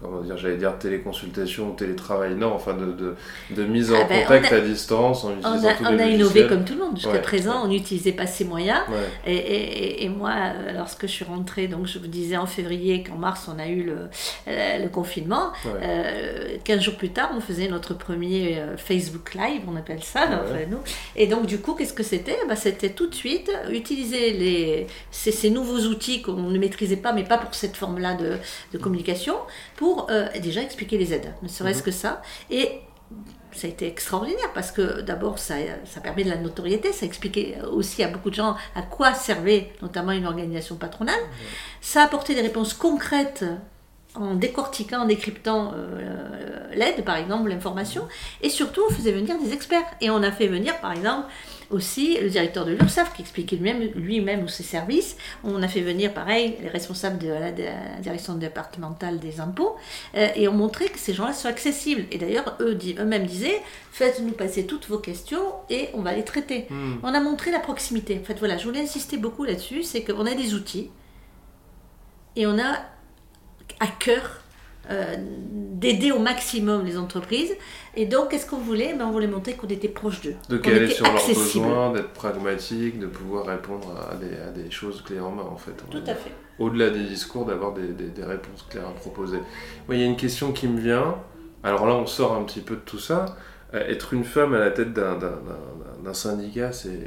comment 0.00 0.20
dire, 0.20 0.36
j'allais 0.36 0.56
dire 0.56 0.78
téléconsultation 0.78 1.70
ou 1.70 1.72
télétravail, 1.74 2.34
non, 2.34 2.52
enfin 2.52 2.74
de, 2.74 3.64
mise 3.64 3.92
en 3.92 3.96
ah 4.00 4.04
ben, 4.08 4.22
contact 4.22 4.52
à 4.52 4.60
distance 4.60 5.24
en 5.24 5.32
utilisant 5.32 5.68
On 5.80 5.84
a, 5.86 5.92
on 5.92 5.98
a 5.98 6.06
innové 6.06 6.46
comme 6.46 6.64
tout 6.64 6.74
le 6.74 6.80
monde 6.80 6.96
jusqu'à 6.96 7.18
présent, 7.18 7.64
on 7.64 7.68
n'utilisait 7.68 8.12
pas 8.12 8.26
ces 8.26 8.44
moyens. 8.44 8.80
Et, 9.26 9.34
et, 9.34 10.04
et, 10.04 10.08
moi, 10.08 10.32
euh, 10.32 10.72
lorsque 10.72 11.02
je 11.02 11.12
suis 11.12 11.24
rentrée, 11.24 11.68
donc 11.68 11.86
je 11.86 11.98
vous 11.98 12.06
disais 12.06 12.36
en 12.36 12.46
février 12.46 13.02
qu'en 13.02 13.16
mars 13.16 13.48
on 13.54 13.58
a 13.58 13.66
eu 13.66 13.82
le, 13.82 13.96
euh, 14.48 14.78
le 14.78 14.88
confinement, 14.88 15.52
euh, 15.66 16.56
15 16.64 16.80
jours 16.80 16.94
plus 16.94 17.10
tard 17.10 17.30
on 17.36 17.40
faisait 17.40 17.68
notre 17.68 17.94
premier 17.94 18.58
euh, 18.58 18.76
Facebook 18.76 19.34
Live, 19.34 19.62
on 19.68 19.76
appelle 19.76 20.02
ça, 20.02 20.26
nous. 20.70 20.78
Et 21.16 21.26
donc 21.26 21.46
du 21.46 21.58
coup, 21.58 21.74
qu'est-ce 21.74 21.92
que 21.92 22.02
c'était? 22.02 22.36
Bah, 22.48 22.56
C'était 22.56 22.90
tout 22.90 23.06
de 23.08 23.14
suite 23.14 23.50
utiliser 23.70 24.32
les, 24.32 24.86
ces, 25.10 25.32
ces 25.32 25.50
nouveaux 25.50 25.80
outils 25.80 26.22
qu'on 26.22 26.34
ne 26.34 26.58
maîtrisait 26.58 26.96
pas, 26.96 27.12
mais 27.12 27.24
pas 27.24 27.38
pour 27.38 27.54
cette 27.54 27.76
forme-là 27.76 28.14
de 28.14 28.33
de, 28.72 28.78
communication 28.78 29.36
pour 29.76 30.08
euh, 30.10 30.26
déjà 30.40 30.62
expliquer 30.62 30.98
les 30.98 31.12
aides, 31.12 31.32
ne 31.42 31.48
serait-ce 31.48 31.78
mhm. 31.78 31.84
que 31.84 31.90
ça. 31.90 32.22
Et 32.50 32.80
ça 33.52 33.68
a 33.68 33.70
été 33.70 33.86
extraordinaire 33.86 34.52
parce 34.52 34.72
que 34.72 35.00
d'abord 35.00 35.38
ça, 35.38 35.54
ça, 35.84 36.00
permet 36.00 36.24
de 36.24 36.30
la 36.30 36.36
notoriété, 36.36 36.92
ça 36.92 37.06
expliquait 37.06 37.58
aussi 37.70 38.02
à 38.02 38.08
beaucoup 38.08 38.30
de 38.30 38.34
gens 38.34 38.56
à 38.74 38.82
quoi 38.82 39.14
servait 39.14 39.72
notamment 39.80 40.12
une 40.12 40.26
organisation 40.26 40.76
patronale. 40.76 41.20
Ça 41.80 42.02
a 42.02 42.04
apporté 42.04 42.34
des 42.34 42.40
réponses 42.40 42.74
concrètes 42.74 43.44
en 44.14 44.34
décortiquant, 44.34 45.02
en 45.02 45.06
décryptant 45.06 45.72
euh, 45.74 46.74
l'aide, 46.74 47.04
par 47.04 47.16
exemple, 47.16 47.48
l'information. 47.48 48.06
Et 48.42 48.48
surtout, 48.48 48.82
on 48.88 48.92
faisait 48.92 49.12
venir 49.12 49.38
des 49.38 49.52
experts. 49.52 49.84
Et 50.00 50.10
on 50.10 50.22
a 50.22 50.30
fait 50.30 50.46
venir, 50.46 50.78
par 50.80 50.92
exemple, 50.92 51.26
aussi 51.70 52.18
le 52.20 52.30
directeur 52.30 52.64
de 52.64 52.72
l'URSSAF 52.72 53.14
qui 53.14 53.22
expliquait 53.22 53.56
lui-même 53.56 53.90
lui-même 53.94 54.48
ses 54.48 54.62
services. 54.62 55.16
On 55.42 55.62
a 55.62 55.68
fait 55.68 55.80
venir, 55.80 56.14
pareil, 56.14 56.56
les 56.62 56.68
responsables 56.68 57.18
de 57.18 57.28
la, 57.28 57.50
direction 58.00 58.34
départementale 58.34 59.18
des 59.18 59.40
impôts 59.40 59.76
euh, 60.14 60.28
et 60.36 60.46
on 60.46 60.52
montrait 60.52 60.88
que 60.88 60.98
ces 60.98 61.14
gens-là 61.14 61.32
sont 61.32 61.48
accessibles. 61.48 62.04
Et 62.10 62.18
d'ailleurs, 62.18 62.56
eux, 62.60 62.78
eux-mêmes 62.98 63.26
disaient 63.26 63.60
faites-nous 63.92 64.32
passer 64.32 64.66
toutes 64.66 64.86
vos 64.88 64.98
questions 64.98 65.54
et 65.70 65.88
on 65.94 66.02
va 66.02 66.12
les 66.12 66.24
traiter. 66.24 66.66
Hmm. 66.70 66.96
On 67.02 67.14
a 67.14 67.20
montré 67.20 67.50
la 67.50 67.60
proximité. 67.60 68.18
En 68.20 68.24
fait, 68.24 68.38
voilà, 68.38 68.58
je 68.58 68.64
voulais 68.64 68.80
insister 68.80 69.16
beaucoup 69.16 69.44
là-dessus 69.44 69.82
c'est 69.82 70.04
qu'on 70.04 70.26
a 70.26 70.34
des 70.34 70.54
outils 70.54 70.90
et 72.36 72.46
on 72.46 72.58
a 72.58 72.76
à 73.80 73.86
cœur 73.86 74.40
euh, 74.90 75.16
d'aider 75.18 76.12
au 76.12 76.18
maximum 76.18 76.84
les 76.84 76.98
entreprises. 76.98 77.54
Et 77.96 78.04
donc, 78.04 78.30
qu'est-ce 78.30 78.46
qu'on 78.46 78.58
voulait? 78.58 78.94
Ben, 78.94 79.06
On 79.06 79.12
voulait 79.12 79.26
montrer 79.26 79.54
qu'on 79.54 79.66
était 79.68 79.88
proche 79.88 80.20
d'eux. 80.20 80.34
De 80.50 80.58
caler 80.58 80.88
sur 80.88 81.06
leurs 81.06 81.26
besoins, 81.26 81.92
d'être 81.92 82.10
pragmatique, 82.10 82.98
de 82.98 83.06
pouvoir 83.06 83.46
répondre 83.46 83.94
à 84.10 84.14
des, 84.16 84.36
à 84.36 84.50
des, 84.50 84.70
choses 84.70 85.02
clés 85.02 85.20
en 85.20 85.30
main, 85.30 85.42
en 85.42 85.56
fait. 85.56 85.72
Tout 85.90 86.02
à 86.06 86.14
fait. 86.14 86.32
Au-delà 86.58 86.90
des 86.90 87.04
discours, 87.04 87.46
d'avoir 87.46 87.72
des, 87.72 87.88
des, 87.88 88.24
réponses 88.24 88.66
claires 88.68 88.88
à 88.88 88.92
proposer. 88.92 89.38
il 89.90 89.98
y 89.98 90.02
a 90.02 90.06
une 90.06 90.16
question 90.16 90.52
qui 90.52 90.68
me 90.68 90.78
vient. 90.78 91.16
Alors 91.62 91.86
là, 91.86 91.94
on 91.94 92.06
sort 92.06 92.34
un 92.34 92.42
petit 92.44 92.60
peu 92.60 92.74
de 92.74 92.80
tout 92.80 92.98
ça. 92.98 93.36
Euh, 93.72 93.88
être 93.88 94.12
une 94.12 94.24
femme 94.24 94.52
à 94.52 94.58
la 94.58 94.70
tête 94.70 94.92
d'un 94.92 96.12
syndicat, 96.12 96.72
c'est 96.72 97.00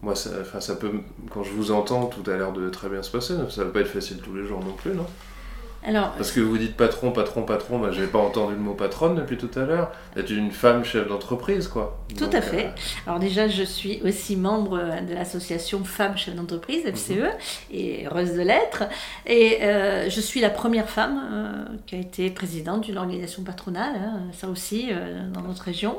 moi, 0.00 0.14
ça, 0.14 0.30
ça 0.60 0.76
peut, 0.76 0.92
quand 1.30 1.42
je 1.42 1.50
vous 1.52 1.72
entends, 1.72 2.06
tout 2.06 2.28
a 2.30 2.36
l'air 2.36 2.52
de 2.52 2.70
très 2.70 2.88
bien 2.88 3.02
se 3.02 3.10
passer. 3.10 3.34
Ça 3.50 3.64
va 3.64 3.70
pas 3.70 3.80
être 3.80 3.88
facile 3.88 4.18
tous 4.18 4.34
les 4.34 4.46
jours 4.46 4.60
non 4.60 4.72
plus, 4.72 4.94
non? 4.94 5.06
Parce 6.16 6.32
que 6.32 6.40
vous 6.40 6.58
dites 6.58 6.76
patron, 6.76 7.12
patron, 7.12 7.42
patron, 7.42 7.78
bah, 7.78 7.90
j'ai 7.92 8.06
pas 8.06 8.18
entendu 8.18 8.54
le 8.54 8.60
mot 8.60 8.74
patronne 8.74 9.14
depuis 9.14 9.36
tout 9.36 9.50
à 9.56 9.64
l'heure. 9.64 9.92
Êtes 10.16 10.30
une 10.30 10.50
femme 10.50 10.84
chef 10.84 11.08
d'entreprise, 11.08 11.68
quoi. 11.68 11.98
Tout 12.18 12.30
à 12.32 12.40
fait. 12.40 12.66
Euh, 12.66 12.70
Alors 13.06 13.20
déjà, 13.20 13.46
je 13.46 13.62
suis 13.62 14.02
aussi 14.02 14.36
membre 14.36 14.78
de 15.08 15.14
l'association 15.14 15.84
Femmes 15.84 16.16
chefs 16.16 16.34
d'entreprise, 16.34 16.82
FCE, 16.84 17.10
mhm. 17.10 17.28
et 17.70 18.06
heureuse 18.06 18.32
de 18.34 18.42
l'être. 18.42 18.84
Et 19.26 19.62
euh, 19.62 20.10
je 20.10 20.20
suis 20.20 20.40
la 20.40 20.50
première 20.50 20.88
femme 20.88 21.20
euh, 21.32 21.76
qui 21.86 21.94
a 21.94 21.98
été 21.98 22.30
présidente 22.30 22.82
d'une 22.82 22.98
organisation 22.98 23.44
patronale, 23.44 23.94
hein, 23.96 24.20
ça 24.32 24.48
aussi, 24.48 24.90
dans 25.32 25.42
notre 25.42 25.62
région. 25.62 25.98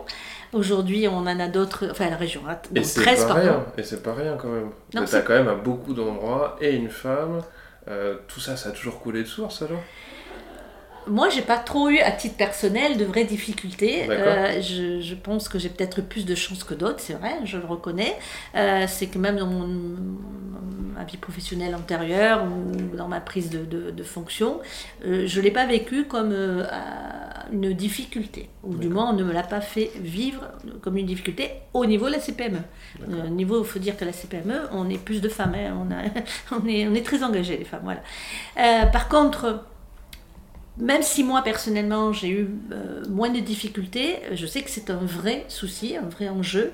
Aujourd'hui, 0.54 1.08
on 1.08 1.18
en 1.18 1.40
a 1.40 1.48
d'autres, 1.48 1.88
enfin 1.92 2.10
la 2.10 2.18
région, 2.18 2.42
hein, 2.48 2.58
et 2.76 2.82
13 2.82 3.26
pas 3.26 3.34
rien, 3.34 3.66
Et 3.78 3.84
c'est 3.84 4.04
pas 4.04 4.14
rien 4.14 4.36
quand 4.38 4.50
même. 4.50 4.70
Tu 4.92 4.98
as 5.16 5.22
quand 5.22 5.34
même 5.34 5.48
à 5.48 5.56
beaucoup 5.56 5.94
d'endroits 5.94 6.58
et 6.60 6.74
une 6.76 6.90
femme. 6.90 7.42
Euh, 7.88 8.18
tout 8.28 8.40
ça, 8.40 8.58
ça 8.58 8.70
a 8.70 8.72
toujours 8.72 9.00
coulé 9.02 9.24
de 9.24 9.28
source 9.28 9.62
alors? 9.62 9.84
Moi, 11.10 11.30
j'ai 11.30 11.42
pas 11.42 11.58
trop 11.58 11.90
eu, 11.90 12.00
à 12.00 12.12
titre 12.12 12.36
personnel, 12.36 12.98
de 12.98 13.06
vraies 13.06 13.26
difficultés. 13.26 14.10
Euh, 14.10 14.62
je, 14.62 15.16
pense 15.16 15.50
que 15.50 15.60
j'ai 15.60 15.70
peut-être 15.70 16.02
plus 16.02 16.26
de 16.26 16.36
chance 16.36 16.64
que 16.64 16.74
d'autres, 16.74 17.00
c'est 17.00 17.14
vrai, 17.14 17.34
je 17.44 17.58
le 17.58 17.66
reconnais. 17.66 18.16
Euh, 18.56 18.86
c'est 18.88 19.08
que 19.08 19.18
même 19.18 19.38
dans 19.38 19.48
mon, 19.48 19.68
ma 20.96 21.04
vie 21.04 21.18
professionnelle 21.18 21.76
antérieure 21.76 22.46
ou 22.46 22.96
dans 22.96 23.08
ma 23.08 23.20
prise 23.20 23.50
de, 23.50 24.04
fonction, 24.04 24.60
je 25.04 25.38
ne 25.38 25.44
l'ai 25.44 25.52
pas 25.52 25.66
vécu 25.66 26.06
comme 26.06 26.34
une 27.52 27.74
difficulté. 27.74 28.50
Ou 28.64 28.76
du 28.76 28.90
moins, 28.90 29.12
on 29.12 29.14
ne 29.14 29.24
me 29.24 29.34
l'a 29.34 29.44
pas 29.44 29.62
fait 29.62 29.92
vivre 30.00 30.44
comme 30.82 30.98
une 30.98 31.06
difficulté 31.06 31.52
au 31.74 31.86
niveau 31.86 32.08
de 32.08 32.14
la 32.14 32.20
CPME. 32.20 32.62
Au 33.26 33.30
niveau, 33.30 33.62
il 33.64 33.68
faut 33.68 33.80
dire 33.80 33.98
que 33.98 34.06
la 34.06 34.14
CPME, 34.14 34.70
on 34.72 34.90
est 34.90 34.98
plus 34.98 35.22
de 35.22 35.30
femmes, 35.30 35.56
hein. 35.56 35.74
on, 35.78 35.92
a, 35.92 36.58
on, 36.58 36.68
est, 36.68 36.88
on 36.88 36.94
est 36.94 37.06
très 37.06 37.24
engagés, 37.24 37.58
les 37.58 37.66
femmes. 37.66 37.84
Voilà. 37.84 38.86
par 38.88 39.10
contre, 39.10 39.64
même 40.78 41.02
si 41.02 41.24
moi 41.24 41.42
personnellement 41.42 42.14
j'ai 42.14 42.30
eu 42.30 42.50
euh, 42.72 43.04
moins 43.10 43.30
de 43.30 43.40
difficultés, 43.40 44.20
je 44.34 44.46
sais 44.46 44.62
que 44.62 44.70
c'est 44.70 44.90
un 44.90 44.98
vrai 44.98 45.46
souci, 45.48 45.98
un 45.98 46.08
vrai 46.08 46.30
enjeu. 46.30 46.72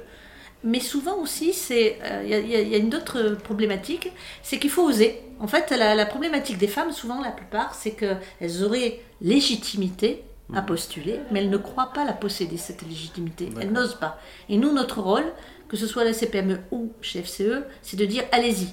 Mais 0.65 0.79
souvent 0.79 1.17
aussi, 1.17 1.53
euh, 1.71 2.23
il 2.23 2.49
y, 2.49 2.75
a 2.75 2.77
une 2.77 2.95
autre 2.95 3.35
problématique, 3.43 4.13
c'est 4.41 4.59
qu'il 4.59 4.69
faut 4.69 4.83
oser. 4.83 5.19
En 5.41 5.47
fait, 5.47 5.71
la, 5.71 6.05
problématique 6.05 6.57
des 6.57 6.69
femmes, 6.69 6.93
souvent 6.93 7.21
la 7.21 7.31
plupart, 7.31 7.75
c'est 7.75 7.91
qu'elles 7.91 8.63
auraient 8.63 9.01
légitimité 9.19 10.23
à 10.53 10.61
mmh. 10.61 10.65
postuler, 10.65 11.19
mais 11.31 11.41
elles 11.41 11.49
ne 11.49 11.57
croient 11.57 11.91
pas 11.93 12.05
la 12.05 12.13
posséder, 12.13 12.55
cette 12.55 12.81
légitimité. 12.83 13.49
Elles 13.59 13.73
n'osent 13.73 13.99
pas. 13.99 14.21
Et 14.47 14.55
nous, 14.55 14.71
notre 14.71 15.01
rôle, 15.01 15.25
que 15.67 15.75
ce 15.75 15.85
soit 15.85 16.05
la 16.05 16.13
CPME 16.13 16.59
ou 16.71 16.93
chez 17.01 17.21
FCE, 17.21 17.63
c'est 17.81 17.97
de 17.97 18.05
dire 18.05 18.23
allez-y, 18.31 18.67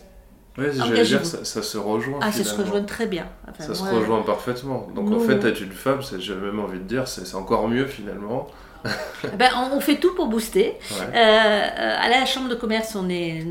oui, 0.60 0.66
j'allais 0.76 1.04
dire, 1.04 1.24
ça, 1.24 1.44
ça, 1.44 1.62
se 1.62 1.78
rejoint. 1.78 2.18
Ah, 2.20 2.32
ça 2.32 2.44
se 2.44 2.54
rejoint 2.54 2.82
très 2.82 3.06
bien. 3.06 3.26
ça 3.58 3.74
se 3.74 3.82
rejoint 3.82 4.22
parfaitement. 4.22 4.88
Donc 4.94 5.10
en 5.12 5.20
fait, 5.20 5.44
être 5.44 5.60
une 5.60 5.72
femme, 5.72 6.00
j'ai 6.18 6.34
même 6.34 6.60
envie 6.60 6.78
de 6.78 6.84
dire, 6.84 7.08
c'est 7.08 7.34
encore 7.34 7.68
mieux 7.68 7.86
finalement. 7.86 8.48
Ben, 9.38 9.50
on, 9.72 9.80
fait 9.80 9.96
tout 9.96 10.14
pour 10.14 10.26
booster. 10.26 10.76
Euh, 10.92 11.04
euh, 11.14 11.96
à 12.00 12.08
la 12.08 12.24
Chambre 12.24 12.48
de 12.48 12.54
commerce, 12.54 12.94
on 12.96 13.08
est 13.08 13.44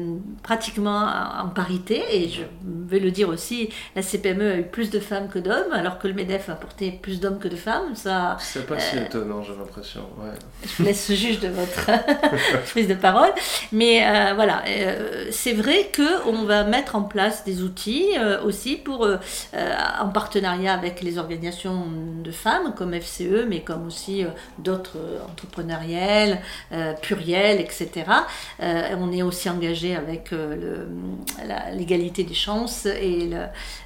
pratiquement 0.44 1.08
en 1.40 1.50
parité 1.50 2.04
et 2.12 2.30
je 2.30 2.42
vais 2.64 3.00
le 3.00 3.12
dire 3.12 3.30
aussi, 3.30 3.70
la 3.96 4.02
CPME 4.02 4.52
a 4.52 4.58
eu 4.58 4.64
plus 4.64 4.90
de 4.90 5.00
femmes 5.00 5.28
que 5.30 5.40
d'hommes, 5.40 5.72
alors 5.72 6.00
que 6.00 6.08
le 6.08 6.14
MEDEF 6.14 6.50
a 6.50 6.56
porté 6.56 6.92
plus 6.92 7.20
d'hommes 7.20 7.40
que 7.40 7.48
de 7.48 7.56
femmes. 7.56 7.96
Ça, 7.96 8.38
c'est 8.40 8.66
pas 8.66 8.80
si 8.80 8.98
euh, 8.98 9.06
étonnant, 9.06 9.44
j'ai 9.44 9.54
l'impression. 9.56 10.02
Je 10.64 10.70
vous 10.78 10.84
laisse 10.84 11.12
juge 11.14 11.40
de 11.40 11.50
votre 11.50 11.92
prise 12.72 12.88
de 12.88 12.96
parole. 12.96 13.32
Mais 13.72 14.34
voilà, 14.34 14.64
c'est 15.32 15.54
vrai 15.54 15.92
qu'on 15.96 16.44
va 16.44 16.64
mettre 16.64 16.96
en 16.96 17.04
place 17.04 17.44
des 17.44 17.62
outils 17.62 18.08
aussi 18.44 18.76
pour, 18.76 19.08
en 19.08 20.10
partenariat 20.10 20.74
avec 20.74 21.02
les 21.02 21.18
organisations 21.18 21.86
de 22.24 22.32
femmes 22.32 22.74
comme 22.76 22.94
FCE, 23.00 23.46
mais 23.48 23.62
comme 23.62 23.88
aussi 23.88 24.26
d'autres 24.58 24.98
entrepreneurielle, 25.20 26.42
euh, 26.72 26.94
plurielle, 26.94 27.60
etc. 27.60 27.90
Euh, 28.62 28.96
on 28.98 29.12
est 29.12 29.22
aussi 29.22 29.50
engagé 29.50 29.96
avec 29.96 30.34
euh, 30.34 30.86
l'égalité 31.74 32.24
des 32.24 32.34
chances 32.34 32.86
et 32.86 33.30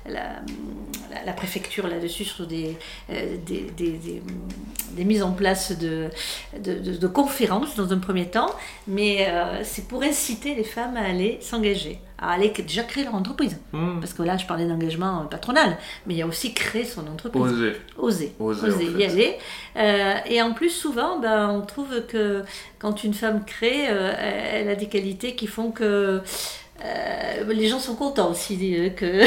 la, 0.05 1.33
préfecture 1.35 1.87
là-dessus 1.87 2.25
sur 2.25 2.47
des, 2.47 2.77
des, 3.09 5.03
mises 5.03 5.23
en 5.23 5.31
place 5.31 5.77
de, 5.77 6.09
de, 6.59 7.07
conférences 7.07 7.75
dans 7.75 7.91
un 7.91 7.97
premier 7.97 8.27
temps, 8.27 8.51
mais 8.87 9.27
c'est 9.63 9.87
pour 9.87 10.03
inciter 10.03 10.55
les 10.55 10.63
femmes 10.63 10.95
à 10.95 11.05
aller 11.05 11.39
s'engager 11.41 11.99
à 12.23 12.31
aller 12.31 12.49
déjà 12.49 12.83
créer 12.83 13.03
leur 13.03 13.15
entreprise. 13.15 13.57
Hmm. 13.73 13.99
Parce 13.99 14.13
que 14.13 14.23
là, 14.23 14.37
je 14.37 14.45
parlais 14.45 14.65
d'engagement 14.65 15.25
patronal, 15.25 15.77
mais 16.07 16.13
il 16.13 16.17
y 16.17 16.21
a 16.21 16.27
aussi 16.27 16.53
créer 16.53 16.85
son 16.85 17.05
entreprise. 17.07 17.41
Oser. 17.41 17.75
Oser. 17.97 18.35
Oser, 18.39 18.85
y 18.97 19.03
aller. 19.03 19.37
Euh, 19.75 20.15
et 20.25 20.41
en 20.41 20.53
plus, 20.53 20.69
souvent, 20.69 21.19
ben, 21.19 21.49
on 21.49 21.61
trouve 21.65 22.05
que 22.07 22.43
quand 22.79 23.03
une 23.03 23.13
femme 23.13 23.43
crée, 23.45 23.87
euh, 23.89 24.13
elle 24.17 24.69
a 24.69 24.75
des 24.75 24.87
qualités 24.87 25.35
qui 25.35 25.47
font 25.47 25.71
que 25.71 26.21
euh, 26.83 27.43
les 27.53 27.67
gens 27.67 27.79
sont 27.79 27.95
contents 27.95 28.31
aussi 28.31 28.57
que 28.95 29.23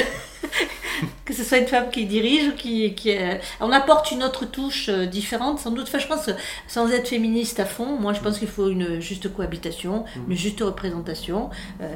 que 1.25 1.35
ce 1.35 1.43
soit 1.43 1.59
une 1.59 1.67
femme 1.67 1.91
qui 1.91 2.07
dirige 2.07 2.49
ou 2.49 2.53
qui, 2.53 2.95
qui 2.95 3.17
on 3.61 3.73
apporte 3.73 4.11
une 4.11 4.23
autre 4.23 4.45
touche 4.45 4.89
euh, 4.89 5.07
différente 5.07 5.59
sans 5.59 5.71
doute. 5.71 5.87
Enfin, 5.89 5.99
je 5.99 6.07
pense 6.07 6.31
sans 6.69 6.91
être 6.91 7.09
féministe 7.09 7.61
à 7.61 7.65
fond, 7.65 7.99
moi 7.99 8.13
je 8.13 8.21
pense 8.21 8.39
qu'il 8.39 8.49
faut 8.49 8.69
une 8.69 9.01
juste 9.01 9.33
cohabitation, 9.33 10.05
mm. 10.05 10.31
une 10.31 10.37
juste 10.37 10.61
représentation. 10.61 11.51
Euh, 11.81 11.95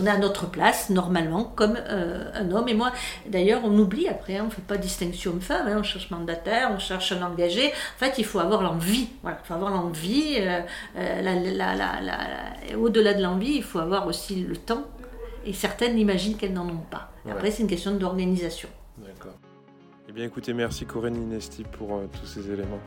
on 0.00 0.06
à 0.06 0.16
notre 0.16 0.48
place 0.48 0.90
normalement 0.90 1.44
comme 1.44 1.76
euh, 1.88 2.30
un 2.34 2.50
homme. 2.50 2.68
Et 2.68 2.74
moi, 2.74 2.92
d'ailleurs, 3.26 3.60
on 3.64 3.76
oublie 3.78 4.08
après, 4.08 4.36
hein, 4.36 4.42
on 4.42 4.46
ne 4.46 4.50
fait 4.50 4.62
pas 4.62 4.76
distinction 4.76 5.32
homme-femme, 5.32 5.68
hein, 5.68 5.76
on 5.78 5.82
cherche 5.82 6.10
mandataire, 6.10 6.70
on 6.74 6.78
cherche 6.78 7.12
un 7.12 7.22
engagé. 7.22 7.68
En 7.68 7.98
fait, 7.98 8.14
il 8.18 8.24
faut 8.24 8.40
avoir 8.40 8.62
l'envie. 8.62 9.08
Voilà, 9.22 9.38
il 9.42 9.46
faut 9.46 9.54
avoir 9.54 9.70
l'envie. 9.70 10.38
Au-delà 12.76 13.14
de 13.14 13.22
l'envie, 13.22 13.56
il 13.56 13.62
faut 13.62 13.78
avoir 13.78 14.06
aussi 14.06 14.36
le 14.36 14.56
temps 14.56 14.84
et 15.44 15.52
certaines 15.52 15.98
imaginent 15.98 16.36
qu'elles 16.36 16.52
n'en 16.52 16.68
ont 16.68 16.84
pas. 16.90 17.12
Après, 17.28 17.50
c'est 17.50 17.62
une 17.62 17.68
question 17.68 17.94
d'organisation. 17.94 18.68
D'accord. 18.98 19.34
Eh 20.08 20.12
bien, 20.12 20.24
écoutez, 20.24 20.52
merci 20.52 20.86
Corinne 20.86 21.16
Inesti 21.16 21.62
pour 21.62 21.94
euh, 21.94 22.06
tous 22.12 22.26
ces 22.26 22.50
éléments. 22.50 22.80